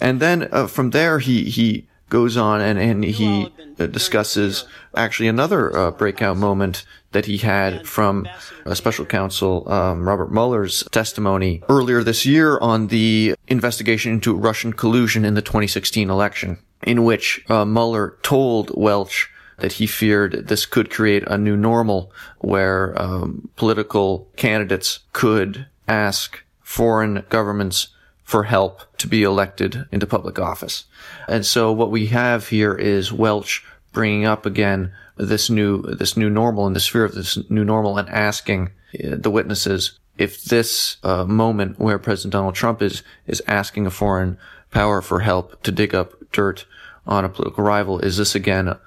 And 0.00 0.20
then 0.20 0.48
uh, 0.52 0.66
from 0.66 0.90
there, 0.90 1.18
he 1.18 1.44
he 1.44 1.86
goes 2.08 2.36
on 2.36 2.60
and, 2.60 2.78
and 2.78 3.04
he 3.04 3.52
uh, 3.78 3.86
discusses 3.86 4.64
actually 4.94 5.28
another 5.28 5.76
uh, 5.76 5.90
breakout 5.90 6.36
moment 6.36 6.84
that 7.12 7.26
he 7.26 7.38
had 7.38 7.86
from 7.86 8.28
uh, 8.64 8.74
special 8.74 9.04
counsel 9.04 9.68
um, 9.70 10.06
Robert 10.06 10.30
Mueller's 10.30 10.84
testimony 10.92 11.62
earlier 11.68 12.02
this 12.02 12.24
year 12.24 12.58
on 12.58 12.88
the 12.88 13.34
investigation 13.48 14.12
into 14.12 14.34
Russian 14.34 14.72
collusion 14.72 15.24
in 15.24 15.34
the 15.34 15.42
2016 15.42 16.10
election, 16.10 16.58
in 16.82 17.04
which 17.04 17.44
uh, 17.50 17.64
Mueller 17.64 18.18
told 18.22 18.70
Welch 18.76 19.30
that 19.58 19.72
he 19.72 19.86
feared 19.86 20.48
this 20.48 20.66
could 20.66 20.90
create 20.90 21.24
a 21.26 21.38
new 21.38 21.56
normal 21.56 22.12
where 22.38 23.00
um, 23.00 23.48
political 23.56 24.28
candidates 24.36 25.00
could 25.12 25.66
ask 25.88 26.42
foreign 26.60 27.24
governments 27.28 27.88
for 28.22 28.44
help 28.44 28.82
to 28.98 29.06
be 29.06 29.22
elected 29.22 29.86
into 29.92 30.06
public 30.06 30.38
office. 30.38 30.84
And 31.28 31.46
so 31.46 31.70
what 31.72 31.90
we 31.92 32.06
have 32.06 32.48
here 32.48 32.74
is 32.74 33.12
Welch 33.12 33.64
bringing 33.92 34.24
up 34.24 34.44
again 34.44 34.92
this 35.16 35.48
new, 35.48 35.82
this 35.82 36.16
new 36.16 36.28
normal 36.28 36.66
in 36.66 36.72
the 36.72 36.80
sphere 36.80 37.04
of 37.04 37.14
this 37.14 37.38
new 37.48 37.64
normal 37.64 37.98
and 37.98 38.08
asking 38.08 38.70
uh, 38.94 39.16
the 39.16 39.30
witnesses 39.30 39.98
if 40.18 40.44
this 40.44 40.96
uh, 41.02 41.24
moment 41.24 41.78
where 41.78 41.98
President 41.98 42.32
Donald 42.32 42.54
Trump 42.54 42.82
is, 42.82 43.02
is 43.26 43.42
asking 43.46 43.86
a 43.86 43.90
foreign 43.90 44.38
power 44.70 45.00
for 45.00 45.20
help 45.20 45.62
to 45.62 45.70
dig 45.70 45.94
up 45.94 46.14
dirt 46.32 46.66
on 47.06 47.24
a 47.24 47.28
political 47.28 47.62
rival, 47.62 47.98
is 48.00 48.16
this 48.16 48.34
again 48.34 48.68
a, 48.68 48.80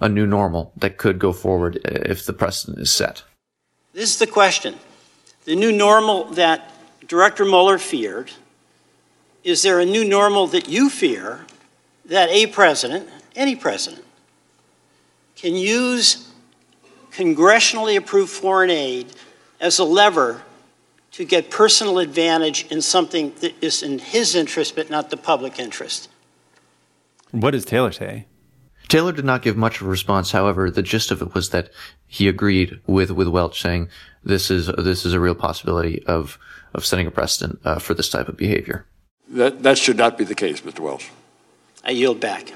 a 0.00 0.08
new 0.08 0.26
normal 0.26 0.72
that 0.76 0.96
could 0.96 1.18
go 1.18 1.32
forward 1.32 1.80
if 1.84 2.24
the 2.24 2.32
precedent 2.32 2.78
is 2.78 2.92
set? 2.92 3.24
This 3.92 4.10
is 4.10 4.18
the 4.18 4.26
question. 4.26 4.76
The 5.44 5.56
new 5.56 5.72
normal 5.72 6.24
that 6.32 6.72
Director 7.06 7.44
Mueller 7.44 7.78
feared 7.78 8.32
is 9.44 9.62
there 9.62 9.80
a 9.80 9.86
new 9.86 10.04
normal 10.04 10.46
that 10.48 10.68
you 10.68 10.90
fear 10.90 11.46
that 12.04 12.28
a 12.28 12.46
president, 12.46 13.08
any 13.34 13.56
president, 13.56 14.04
can 15.36 15.54
use 15.54 16.30
congressionally 17.12 17.96
approved 17.96 18.30
foreign 18.30 18.70
aid 18.70 19.06
as 19.60 19.78
a 19.78 19.84
lever 19.84 20.42
to 21.12 21.24
get 21.24 21.50
personal 21.50 21.98
advantage 21.98 22.66
in 22.70 22.82
something 22.82 23.32
that 23.40 23.54
is 23.62 23.82
in 23.82 23.98
his 23.98 24.34
interest 24.34 24.76
but 24.76 24.90
not 24.90 25.10
the 25.10 25.16
public 25.16 25.58
interest? 25.58 26.08
What 27.30 27.52
does 27.52 27.64
Taylor 27.64 27.92
say? 27.92 28.26
Taylor 28.88 29.12
did 29.12 29.24
not 29.24 29.42
give 29.42 29.56
much 29.56 29.80
of 29.80 29.86
a 29.86 29.90
response. 29.90 30.32
However, 30.32 30.70
the 30.70 30.82
gist 30.82 31.10
of 31.10 31.20
it 31.20 31.34
was 31.34 31.50
that 31.50 31.70
he 32.06 32.26
agreed 32.26 32.80
with, 32.86 33.10
with 33.10 33.28
Welch 33.28 33.60
saying 33.60 33.88
this 34.24 34.50
is, 34.50 34.66
this 34.78 35.04
is 35.04 35.12
a 35.12 35.20
real 35.20 35.34
possibility 35.34 36.02
of, 36.06 36.38
of 36.74 36.86
setting 36.86 37.06
a 37.06 37.10
precedent 37.10 37.60
uh, 37.64 37.78
for 37.78 37.94
this 37.94 38.08
type 38.08 38.28
of 38.28 38.36
behavior. 38.36 38.86
That, 39.28 39.62
that 39.62 39.76
should 39.76 39.98
not 39.98 40.16
be 40.16 40.24
the 40.24 40.34
case, 40.34 40.62
Mr. 40.62 40.80
Welch. 40.80 41.10
I 41.84 41.90
yield 41.90 42.18
back. 42.18 42.52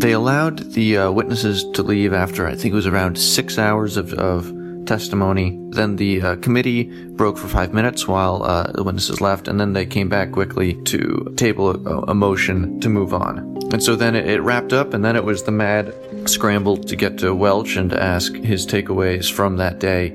They 0.00 0.12
allowed 0.12 0.72
the 0.72 0.96
uh, 0.96 1.10
witnesses 1.10 1.64
to 1.74 1.82
leave 1.82 2.14
after 2.14 2.46
I 2.46 2.54
think 2.54 2.72
it 2.72 2.76
was 2.76 2.86
around 2.86 3.18
six 3.18 3.58
hours 3.58 3.98
of, 3.98 4.14
of 4.14 4.50
testimony. 4.90 5.56
Then 5.70 5.94
the 5.94 6.20
uh, 6.20 6.36
committee 6.36 6.82
broke 7.10 7.38
for 7.38 7.46
five 7.46 7.72
minutes 7.72 8.08
while 8.08 8.42
uh, 8.42 8.72
the 8.72 8.82
witnesses 8.82 9.20
left, 9.20 9.46
and 9.46 9.60
then 9.60 9.72
they 9.72 9.86
came 9.86 10.08
back 10.08 10.32
quickly 10.32 10.74
to 10.82 11.32
table 11.36 11.70
a, 11.70 12.10
a 12.10 12.14
motion 12.14 12.80
to 12.80 12.88
move 12.88 13.14
on. 13.14 13.38
And 13.72 13.80
so 13.80 13.94
then 13.94 14.16
it, 14.16 14.28
it, 14.28 14.40
wrapped 14.40 14.72
up, 14.72 14.92
and 14.92 15.04
then 15.04 15.14
it 15.14 15.22
was 15.22 15.44
the 15.44 15.52
mad 15.52 15.94
scramble 16.28 16.76
to 16.76 16.96
get 16.96 17.18
to 17.18 17.32
Welch 17.32 17.76
and 17.76 17.90
to 17.90 18.02
ask 18.02 18.34
his 18.34 18.66
takeaways 18.66 19.30
from 19.30 19.58
that 19.58 19.78
day 19.78 20.08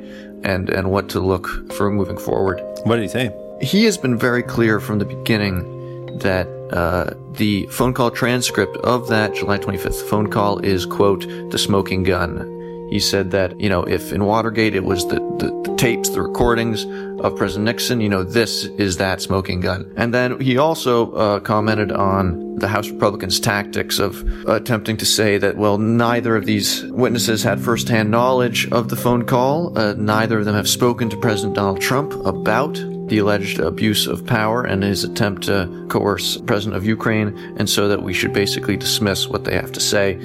and, 0.44 0.70
and 0.70 0.91
what 0.91 1.08
to 1.10 1.22
look 1.22 1.48
for 1.72 1.89
moving 1.89 2.17
forward. 2.17 2.60
What 2.84 2.98
did 2.98 3.03
he 3.03 3.08
say? 3.08 3.32
He 3.62 3.86
has 3.86 3.98
been 3.98 4.17
very 4.17 4.44
clear 4.44 4.82
from 4.82 5.00
the 5.00 5.05
beginning 5.05 6.17
that 6.17 6.48
uh, 6.74 7.13
the 7.38 7.65
phone 7.67 7.94
call 7.94 8.12
transcript 8.12 8.75
of 8.77 9.08
that 9.08 9.36
July 9.36 9.58
25th 9.58 10.01
phone 10.10 10.29
call 10.29 10.60
is, 10.60 10.86
quote, 10.86 11.22
the 11.51 11.58
smoking 11.58 12.03
gun. 12.03 12.54
He 12.89 13.00
said 13.00 13.32
that, 13.32 13.60
you 13.60 13.70
know, 13.70 13.84
if 13.84 14.13
in 14.13 14.25
Watergate 14.25 14.75
it 14.75 14.84
was 14.84 15.08
the, 15.08 15.15
the, 15.15 15.62
the, 15.63 15.75
tapes, 15.75 16.10
the 16.10 16.22
recordings 16.22 16.86
of 17.20 17.36
President 17.36 17.65
Nixon, 17.65 18.00
you 18.00 18.10
know, 18.10 18.24
this 18.24 18.65
is 18.65 18.98
that 18.98 19.22
smoking 19.22 19.60
gun. 19.60 19.92
And 19.98 20.13
then 20.13 20.39
he 20.39 20.58
also 20.58 21.12
uh, 21.13 21.39
commented 21.39 21.92
on 21.92 22.56
the 22.56 22.68
House 22.68 22.89
Republicans' 22.89 23.39
tactics 23.39 24.00
of 24.00 24.24
attempting 24.48 24.98
to 24.98 25.06
say 25.06 25.38
that, 25.38 25.58
well, 25.58 25.77
neither 25.77 26.36
of 26.36 26.46
these 26.46 26.86
witnesses 26.86 27.44
had 27.44 27.60
firsthand 27.60 28.12
knowledge 28.12 28.72
of 28.72 28.89
the 28.89 28.96
phone 28.96 29.25
call. 29.25 29.77
Uh, 29.77 29.94
neither 29.94 30.39
of 30.39 30.46
them 30.46 30.56
have 30.56 30.70
spoken 30.70 31.10
to 31.10 31.18
President 31.18 31.56
Donald 31.56 31.82
Trump 31.82 32.13
about 32.25 32.75
the 33.08 33.18
alleged 33.20 33.60
abuse 33.60 34.08
of 34.08 34.25
power 34.25 34.63
and 34.63 34.84
his 34.84 35.04
attempt 35.04 35.44
to 35.44 35.86
coerce 35.89 36.38
President 36.38 36.75
of 36.75 36.86
Ukraine, 36.86 37.38
and 37.58 37.70
so 37.70 37.88
that 37.88 38.01
we 38.01 38.13
should 38.13 38.34
basically 38.34 38.77
dismiss 38.77 39.27
what 39.27 39.44
they 39.44 39.56
have 39.56 39.72
to 39.74 39.80
say. 39.80 40.20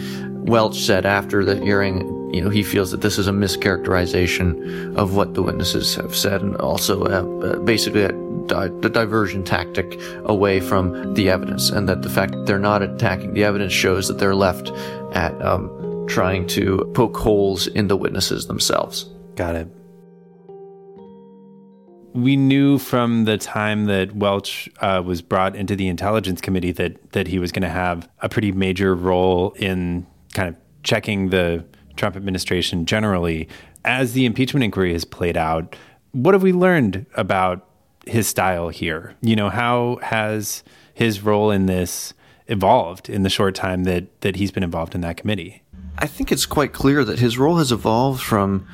Welch 0.45 0.79
said 0.79 1.05
after 1.05 1.45
the 1.45 1.57
hearing, 1.57 2.20
you 2.33 2.43
know, 2.43 2.51
he 2.51 2.63
feels 2.63 2.91
that 2.91 3.01
this 3.01 3.19
is 3.19 3.27
a 3.29 3.33
mischaracterization 3.33 4.97
of 4.97 5.17
what 5.17 5.35
the 5.35 5.43
witnesses 5.43 5.95
have 5.95 6.15
said, 6.15 6.43
and 6.43 6.57
also 6.57 7.05
uh, 7.05 7.59
basically 7.61 8.03
a, 8.03 8.13
di- 8.47 8.69
diversion 8.89 9.45
tactic 9.45 9.99
away 10.25 10.61
from 10.61 11.15
the 11.15 11.29
evidence, 11.29 11.71
and 11.71 11.89
that 11.89 12.03
the 12.03 12.11
fact 12.11 12.33
that 12.33 12.47
they're 12.47 12.59
not 12.59 12.83
attacking 12.83 13.35
the 13.35 13.45
evidence 13.45 13.73
shows 13.73 14.09
that 14.09 14.19
they're 14.19 14.35
left 14.35 14.71
at 15.15 15.41
um, 15.43 16.07
trying 16.09 16.47
to 16.47 16.91
poke 16.95 17.17
holes 17.17 17.67
in 17.67 17.89
the 17.89 17.97
witnesses 17.97 18.47
themselves. 18.47 19.09
Got 19.37 19.57
it 19.57 19.69
we 22.13 22.37
knew 22.37 22.79
from 22.79 23.25
the 23.25 23.39
time 23.39 23.87
that 23.87 24.15
Welch 24.15 24.69
uh, 24.81 25.03
was 25.05 25.23
brought 25.23 25.55
into 25.55 25.77
the 25.77 25.89
Intelligence 25.89 26.41
Committee 26.41 26.73
that 26.73 27.13
that 27.13 27.29
he 27.29 27.39
was 27.39 27.53
going 27.53 27.63
to 27.63 27.69
have 27.69 28.09
a 28.21 28.29
pretty 28.29 28.53
major 28.53 28.95
role 28.95 29.53
in 29.53 30.07
kind 30.35 30.49
of 30.49 30.57
checking 30.83 31.31
the 31.31 31.65
Trump 32.01 32.17
administration 32.17 32.87
generally. 32.87 33.49
As 33.85 34.15
the 34.15 34.25
impeachment 34.25 34.65
inquiry 34.65 34.93
has 34.93 35.05
played 35.05 35.37
out, 35.37 35.77
what 36.13 36.35
have 36.35 36.43
we 36.43 36.53
learned 36.53 37.07
about 37.15 37.69
his 38.07 38.27
style 38.27 38.71
here? 38.71 39.15
You 39.21 39.37
know, 39.37 39.51
how 39.51 39.99
has 40.03 40.65
his 40.95 41.23
role 41.23 41.51
in 41.51 41.67
this 41.67 42.13
evolved 42.49 43.09
in 43.09 43.23
the 43.23 43.31
short 43.31 43.55
time 43.55 43.85
that 43.85 44.21
that 44.23 44.37
he's 44.37 44.51
been 44.51 44.65
involved 44.65 44.95
in 44.95 45.03
that 45.03 45.17
committee? 45.17 45.63
I 45.99 46.07
think 46.07 46.33
it's 46.33 46.47
quite 46.47 46.73
clear 46.73 47.05
that 47.05 47.19
his 47.19 47.37
role 47.37 47.57
has 47.57 47.71
evolved 47.71 48.23
from 48.23 48.67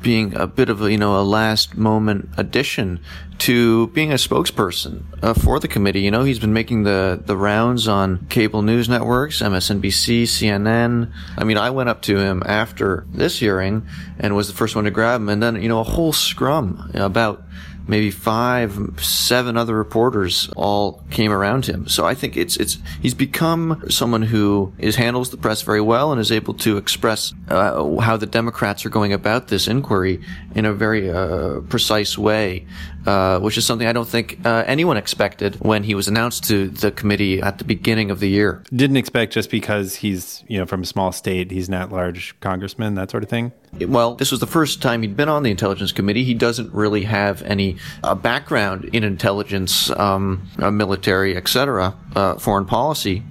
being 0.00 0.34
a 0.34 0.46
bit 0.46 0.68
of 0.68 0.82
a, 0.82 0.90
you 0.90 0.98
know, 0.98 1.20
a 1.20 1.22
last 1.22 1.76
moment 1.76 2.28
addition 2.36 3.00
to 3.38 3.88
being 3.88 4.12
a 4.12 4.16
spokesperson 4.16 5.04
uh, 5.22 5.34
for 5.34 5.58
the 5.60 5.68
committee. 5.68 6.00
You 6.00 6.10
know, 6.10 6.24
he's 6.24 6.38
been 6.38 6.52
making 6.52 6.84
the, 6.84 7.20
the 7.24 7.36
rounds 7.36 7.88
on 7.88 8.26
cable 8.28 8.62
news 8.62 8.88
networks, 8.88 9.40
MSNBC, 9.40 10.22
CNN. 10.22 11.12
I 11.36 11.44
mean, 11.44 11.58
I 11.58 11.70
went 11.70 11.88
up 11.88 12.02
to 12.02 12.18
him 12.18 12.42
after 12.46 13.06
this 13.12 13.38
hearing 13.38 13.86
and 14.18 14.34
was 14.34 14.48
the 14.48 14.54
first 14.54 14.74
one 14.74 14.84
to 14.84 14.90
grab 14.90 15.20
him. 15.20 15.28
And 15.28 15.42
then, 15.42 15.60
you 15.62 15.68
know, 15.68 15.80
a 15.80 15.84
whole 15.84 16.12
scrum 16.12 16.90
about 16.94 17.42
maybe 17.86 18.10
five, 18.10 19.00
seven 19.00 19.56
other 19.56 19.74
reporters 19.74 20.48
all 20.56 21.02
came 21.10 21.32
around 21.32 21.66
him. 21.66 21.88
So 21.88 22.06
I 22.06 22.14
think 22.14 22.36
it's 22.36 22.56
it's 22.56 22.78
he's 23.00 23.14
become 23.14 23.84
someone 23.88 24.22
who 24.22 24.72
is 24.78 24.96
handles 24.96 25.30
the 25.30 25.36
press 25.36 25.62
very 25.62 25.80
well 25.80 26.12
and 26.12 26.20
is 26.20 26.32
able 26.32 26.54
to 26.54 26.76
express 26.76 27.34
uh, 27.48 27.98
how 28.00 28.16
the 28.16 28.26
Democrats 28.26 28.86
are 28.86 28.90
going 28.90 29.12
about 29.12 29.48
this 29.48 29.68
inquiry 29.68 30.20
in 30.54 30.64
a 30.64 30.72
very 30.72 31.10
uh, 31.10 31.60
precise 31.68 32.16
way 32.16 32.66
uh, 33.06 33.38
which 33.40 33.58
is 33.58 33.66
something 33.66 33.86
I 33.86 33.92
don't 33.92 34.08
think 34.08 34.38
uh, 34.44 34.64
anyone 34.66 34.96
expected 34.96 35.56
when 35.56 35.84
he 35.84 35.94
was 35.94 36.08
announced 36.08 36.44
to 36.44 36.68
the 36.68 36.90
committee 36.90 37.40
at 37.40 37.58
the 37.58 37.64
beginning 37.64 38.10
of 38.10 38.20
the 38.20 38.28
year. 38.28 38.62
Didn't 38.74 38.96
expect 38.96 39.32
just 39.32 39.50
because 39.50 39.96
he's 39.96 40.44
you 40.48 40.58
know 40.58 40.66
from 40.66 40.82
a 40.82 40.86
small 40.86 41.12
state, 41.12 41.50
he's 41.50 41.68
not 41.68 41.92
large 41.92 42.38
congressman, 42.40 42.94
that 42.94 43.10
sort 43.10 43.22
of 43.22 43.28
thing. 43.28 43.52
Well, 43.80 44.14
this 44.14 44.30
was 44.30 44.40
the 44.40 44.46
first 44.46 44.80
time 44.80 45.02
he'd 45.02 45.16
been 45.16 45.28
on 45.28 45.42
the 45.42 45.50
intelligence 45.50 45.90
committee. 45.90 46.22
He 46.22 46.34
doesn't 46.34 46.72
really 46.72 47.02
have 47.04 47.42
any 47.42 47.76
uh, 48.04 48.14
background 48.14 48.84
in 48.92 49.02
intelligence, 49.02 49.90
um, 49.90 50.48
uh, 50.60 50.70
military, 50.70 51.36
etc., 51.36 51.94
uh, 52.14 52.36
foreign 52.36 52.66
policy. 52.66 53.22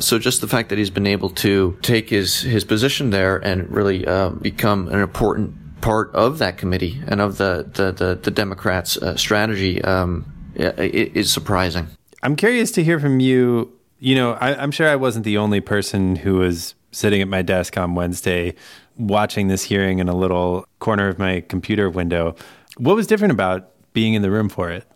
so 0.00 0.18
just 0.18 0.40
the 0.40 0.48
fact 0.48 0.68
that 0.68 0.78
he's 0.78 0.90
been 0.90 1.06
able 1.06 1.30
to 1.30 1.78
take 1.82 2.10
his 2.10 2.40
his 2.42 2.64
position 2.64 3.10
there 3.10 3.38
and 3.38 3.70
really 3.70 4.04
become 4.42 4.88
an 4.88 5.00
important 5.00 5.65
part 5.80 6.14
of 6.14 6.38
that 6.38 6.58
committee 6.58 7.02
and 7.06 7.20
of 7.20 7.38
the 7.38 7.68
the 7.72 7.92
the, 7.92 8.14
the 8.16 8.30
Democrats' 8.30 8.96
uh, 8.96 9.16
strategy 9.16 9.82
um, 9.82 10.24
is 10.54 11.32
surprising. 11.32 11.88
I'm 12.22 12.36
curious 12.36 12.70
to 12.72 12.84
hear 12.84 12.98
from 12.98 13.20
you. 13.20 13.72
You 13.98 14.14
know, 14.14 14.32
I, 14.32 14.54
I'm 14.60 14.70
sure 14.70 14.88
I 14.88 14.96
wasn't 14.96 15.24
the 15.24 15.38
only 15.38 15.60
person 15.60 16.16
who 16.16 16.34
was 16.36 16.74
sitting 16.90 17.22
at 17.22 17.28
my 17.28 17.42
desk 17.42 17.76
on 17.76 17.94
Wednesday 17.94 18.54
watching 18.96 19.48
this 19.48 19.62
hearing 19.62 19.98
in 19.98 20.08
a 20.08 20.16
little 20.16 20.66
corner 20.78 21.08
of 21.08 21.18
my 21.18 21.42
computer 21.42 21.90
window. 21.90 22.34
What 22.78 22.96
was 22.96 23.06
different 23.06 23.32
about 23.32 23.70
being 23.92 24.14
in 24.14 24.22
the 24.22 24.30
room 24.30 24.48
for 24.48 24.70
it? 24.70 24.86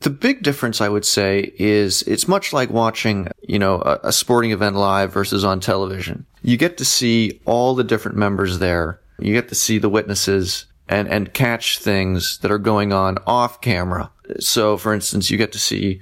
The 0.00 0.10
big 0.10 0.42
difference, 0.42 0.80
I 0.80 0.88
would 0.88 1.06
say, 1.06 1.52
is 1.56 2.02
it's 2.02 2.28
much 2.28 2.52
like 2.52 2.70
watching, 2.70 3.28
you 3.42 3.58
know, 3.58 3.80
a, 3.80 4.00
a, 4.04 4.12
sporting 4.12 4.50
event 4.50 4.76
live 4.76 5.12
versus 5.12 5.44
on 5.44 5.60
television. 5.60 6.26
You 6.42 6.58
get 6.58 6.76
to 6.78 6.84
see 6.84 7.40
all 7.46 7.74
the 7.74 7.84
different 7.84 8.18
members 8.18 8.58
there 8.58 9.00
you 9.18 9.32
get 9.32 9.48
to 9.48 9.54
see 9.54 9.78
the 9.78 9.88
witnesses 9.88 10.66
and, 10.88 11.08
and 11.08 11.32
catch 11.32 11.78
things 11.78 12.38
that 12.38 12.50
are 12.50 12.58
going 12.58 12.92
on 12.92 13.18
off 13.26 13.60
camera. 13.60 14.10
So, 14.40 14.76
for 14.76 14.92
instance, 14.92 15.30
you 15.30 15.36
get 15.36 15.52
to 15.52 15.58
see, 15.58 16.00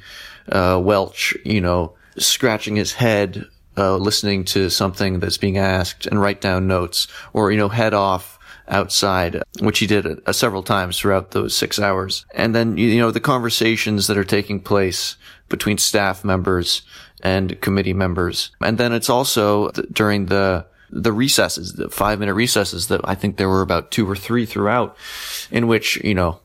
uh, 0.51 0.81
Welch, 0.83 1.37
you 1.45 1.61
know, 1.61 1.95
scratching 2.19 2.77
his 2.77 2.95
head, 2.95 3.47
uh, 3.77 3.97
listening 3.97 4.45
to 4.45 4.71
something 4.71 5.21
that's 5.21 5.39
being 5.39 5.59
asked 5.59 6.07
and 6.07 6.21
write 6.21 6.41
down 6.41 6.67
notes 6.67 7.07
or, 7.33 7.51
you 7.51 7.59
know, 7.59 7.69
head 7.69 7.95
off 7.95 8.39
outside, 8.69 9.43
which 9.61 9.79
he 9.79 9.87
did 9.87 10.07
uh, 10.07 10.33
several 10.33 10.63
times 10.63 10.99
throughout 10.99 11.33
those 11.33 11.57
six 11.57 11.79
hours. 11.79 12.27
And 12.35 12.55
then, 12.55 12.77
you 12.77 12.99
know, 12.99 13.11
the 13.11 13.21
conversations 13.21 14.07
that 14.07 14.19
are 14.19 14.25
taking 14.25 14.61
place 14.61 15.17
between 15.49 15.79
staff 15.79 16.25
members 16.25 16.83
and 17.23 17.61
committee 17.61 17.93
members. 17.93 18.51
And 18.61 18.79
then 18.79 18.93
it's 18.93 19.11
also 19.11 19.71
th- 19.71 19.89
during 19.93 20.27
the 20.27 20.67
the 20.93 21.13
recesses, 21.13 21.73
the 21.73 21.89
five 21.89 22.21
minute 22.21 22.35
recesses 22.35 22.89
that 22.89 23.01
I 23.05 23.15
think 23.15 23.37
there 23.37 23.49
were 23.49 23.63
about 23.63 23.91
two 23.91 24.09
or 24.09 24.15
three 24.15 24.45
throughout 24.47 24.97
in 25.51 25.67
which, 25.67 25.97
you 26.05 26.15
know, 26.15 26.41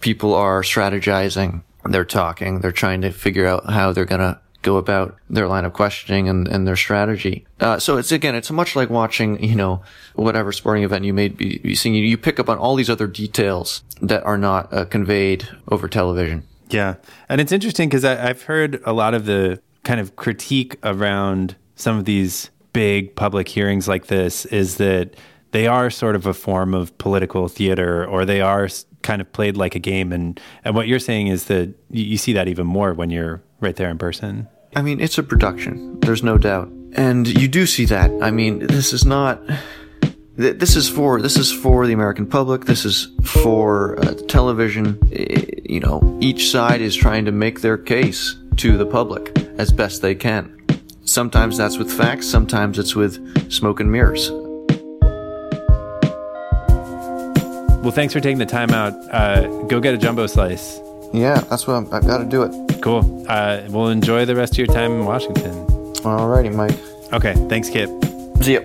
people 0.00 0.34
are 0.34 0.62
strategizing, 0.62 1.62
they're 1.84 2.04
talking, 2.04 2.60
they're 2.60 2.72
trying 2.72 3.00
to 3.02 3.10
figure 3.10 3.46
out 3.46 3.68
how 3.68 3.92
they're 3.92 4.04
going 4.04 4.20
to 4.20 4.40
go 4.62 4.76
about 4.76 5.16
their 5.30 5.48
line 5.48 5.64
of 5.64 5.72
questioning 5.72 6.28
and, 6.28 6.48
and 6.48 6.66
their 6.66 6.76
strategy. 6.76 7.46
Uh, 7.60 7.78
so 7.78 7.96
it's 7.96 8.12
again, 8.12 8.34
it's 8.34 8.50
much 8.50 8.74
like 8.76 8.90
watching, 8.90 9.42
you 9.42 9.54
know, 9.54 9.82
whatever 10.14 10.52
sporting 10.52 10.84
event 10.84 11.04
you 11.04 11.14
may 11.14 11.28
be, 11.28 11.58
be 11.58 11.74
seeing. 11.74 11.94
You 11.94 12.18
pick 12.18 12.38
up 12.38 12.48
on 12.48 12.58
all 12.58 12.74
these 12.74 12.90
other 12.90 13.06
details 13.06 13.82
that 14.00 14.24
are 14.24 14.38
not 14.38 14.72
uh, 14.72 14.84
conveyed 14.84 15.48
over 15.68 15.88
television. 15.88 16.44
Yeah. 16.70 16.96
And 17.28 17.40
it's 17.40 17.52
interesting 17.52 17.88
because 17.88 18.04
I've 18.04 18.42
heard 18.42 18.80
a 18.84 18.92
lot 18.92 19.14
of 19.14 19.26
the 19.26 19.60
kind 19.84 20.00
of 20.00 20.16
critique 20.16 20.76
around 20.82 21.56
some 21.76 21.96
of 21.98 22.04
these 22.04 22.50
big 22.72 23.14
public 23.14 23.48
hearings 23.48 23.88
like 23.88 24.06
this 24.06 24.44
is 24.46 24.76
that 24.76 25.14
they 25.52 25.66
are 25.66 25.90
sort 25.90 26.14
of 26.14 26.26
a 26.26 26.34
form 26.34 26.74
of 26.74 26.96
political 26.98 27.48
theater 27.48 28.06
or 28.06 28.24
they 28.24 28.40
are 28.40 28.68
kind 29.02 29.20
of 29.20 29.32
played 29.32 29.56
like 29.56 29.74
a 29.74 29.78
game. 29.78 30.12
And, 30.12 30.40
and 30.64 30.74
what 30.74 30.88
you're 30.88 30.98
saying 30.98 31.28
is 31.28 31.44
that 31.44 31.74
you, 31.90 32.16
see 32.16 32.32
that 32.34 32.48
even 32.48 32.66
more 32.66 32.92
when 32.92 33.10
you're 33.10 33.42
right 33.60 33.74
there 33.76 33.88
in 33.88 33.98
person. 33.98 34.48
I 34.76 34.82
mean, 34.82 35.00
it's 35.00 35.18
a 35.18 35.22
production. 35.22 35.98
There's 36.00 36.22
no 36.22 36.36
doubt. 36.36 36.68
And 36.92 37.26
you 37.26 37.48
do 37.48 37.66
see 37.66 37.86
that. 37.86 38.10
I 38.22 38.30
mean, 38.30 38.66
this 38.66 38.92
is 38.92 39.04
not 39.04 39.42
this 40.38 40.76
is 40.76 40.88
for 40.88 41.20
this 41.20 41.36
is 41.36 41.52
for 41.52 41.86
the 41.86 41.92
American 41.92 42.24
public. 42.24 42.64
This 42.64 42.84
is 42.84 43.08
for 43.24 43.98
uh, 43.98 44.14
television. 44.28 44.96
You 45.10 45.80
know, 45.80 46.18
each 46.20 46.50
side 46.50 46.80
is 46.80 46.94
trying 46.94 47.24
to 47.24 47.32
make 47.32 47.60
their 47.60 47.76
case 47.76 48.36
to 48.58 48.78
the 48.78 48.86
public 48.86 49.36
as 49.58 49.72
best 49.72 50.00
they 50.00 50.14
can. 50.14 50.57
Sometimes 51.08 51.56
that's 51.56 51.78
with 51.78 51.90
facts. 51.90 52.26
Sometimes 52.26 52.78
it's 52.78 52.94
with 52.94 53.50
smoke 53.50 53.80
and 53.80 53.90
mirrors. 53.90 54.30
Well, 57.80 57.92
thanks 57.92 58.12
for 58.12 58.20
taking 58.20 58.36
the 58.38 58.44
time 58.44 58.70
out. 58.70 58.92
Uh, 59.10 59.46
go 59.64 59.80
get 59.80 59.94
a 59.94 59.96
jumbo 59.96 60.26
slice. 60.26 60.78
Yeah, 61.14 61.40
that's 61.48 61.66
what 61.66 61.74
I'm, 61.74 61.94
I've 61.94 62.06
got 62.06 62.18
to 62.18 62.26
do 62.26 62.42
it. 62.42 62.82
Cool. 62.82 63.24
Uh, 63.26 63.62
we'll 63.70 63.88
enjoy 63.88 64.26
the 64.26 64.36
rest 64.36 64.52
of 64.52 64.58
your 64.58 64.66
time 64.66 64.92
in 64.92 65.06
Washington. 65.06 65.66
Alrighty, 66.04 66.54
Mike. 66.54 66.78
Okay. 67.14 67.32
Thanks, 67.48 67.70
Kit. 67.70 67.88
See 68.44 68.54
ya. 68.54 68.60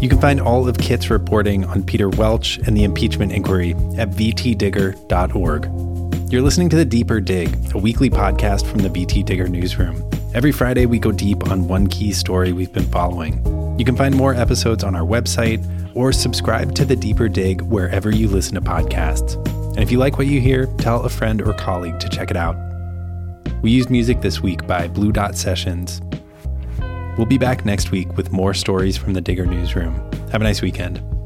You 0.00 0.08
can 0.08 0.20
find 0.20 0.40
all 0.40 0.68
of 0.68 0.78
Kit's 0.78 1.10
reporting 1.10 1.64
on 1.64 1.82
Peter 1.82 2.08
Welch 2.08 2.58
and 2.58 2.76
the 2.76 2.84
impeachment 2.84 3.32
inquiry 3.32 3.72
at 3.96 4.10
vtdigger.org. 4.10 5.64
You're 6.32 6.42
listening 6.42 6.68
to 6.68 6.76
The 6.76 6.84
Deeper 6.84 7.20
Dig, 7.20 7.74
a 7.74 7.78
weekly 7.78 8.08
podcast 8.08 8.64
from 8.64 8.78
the 8.78 8.90
VT 8.90 9.24
Digger 9.24 9.48
newsroom. 9.48 10.08
Every 10.34 10.52
Friday, 10.52 10.86
we 10.86 11.00
go 11.00 11.10
deep 11.10 11.50
on 11.50 11.66
one 11.66 11.88
key 11.88 12.12
story 12.12 12.52
we've 12.52 12.72
been 12.72 12.86
following. 12.86 13.42
You 13.76 13.84
can 13.84 13.96
find 13.96 14.14
more 14.14 14.34
episodes 14.34 14.84
on 14.84 14.94
our 14.94 15.02
website 15.02 15.66
or 15.96 16.12
subscribe 16.12 16.76
to 16.76 16.84
The 16.84 16.94
Deeper 16.94 17.28
Dig 17.28 17.62
wherever 17.62 18.14
you 18.14 18.28
listen 18.28 18.54
to 18.54 18.60
podcasts. 18.60 19.34
And 19.70 19.80
if 19.80 19.90
you 19.90 19.98
like 19.98 20.16
what 20.16 20.28
you 20.28 20.40
hear, 20.40 20.66
tell 20.76 21.02
a 21.02 21.08
friend 21.08 21.42
or 21.42 21.54
colleague 21.54 21.98
to 21.98 22.08
check 22.08 22.30
it 22.30 22.36
out. 22.36 22.56
We 23.62 23.72
used 23.72 23.90
music 23.90 24.20
this 24.20 24.40
week 24.40 24.64
by 24.64 24.86
Blue 24.86 25.10
Dot 25.10 25.36
Sessions. 25.36 26.00
We'll 27.18 27.26
be 27.26 27.36
back 27.36 27.66
next 27.66 27.90
week 27.90 28.16
with 28.16 28.30
more 28.30 28.54
stories 28.54 28.96
from 28.96 29.12
the 29.12 29.20
Digger 29.20 29.44
newsroom. 29.44 29.92
Have 30.30 30.40
a 30.40 30.44
nice 30.44 30.62
weekend. 30.62 31.17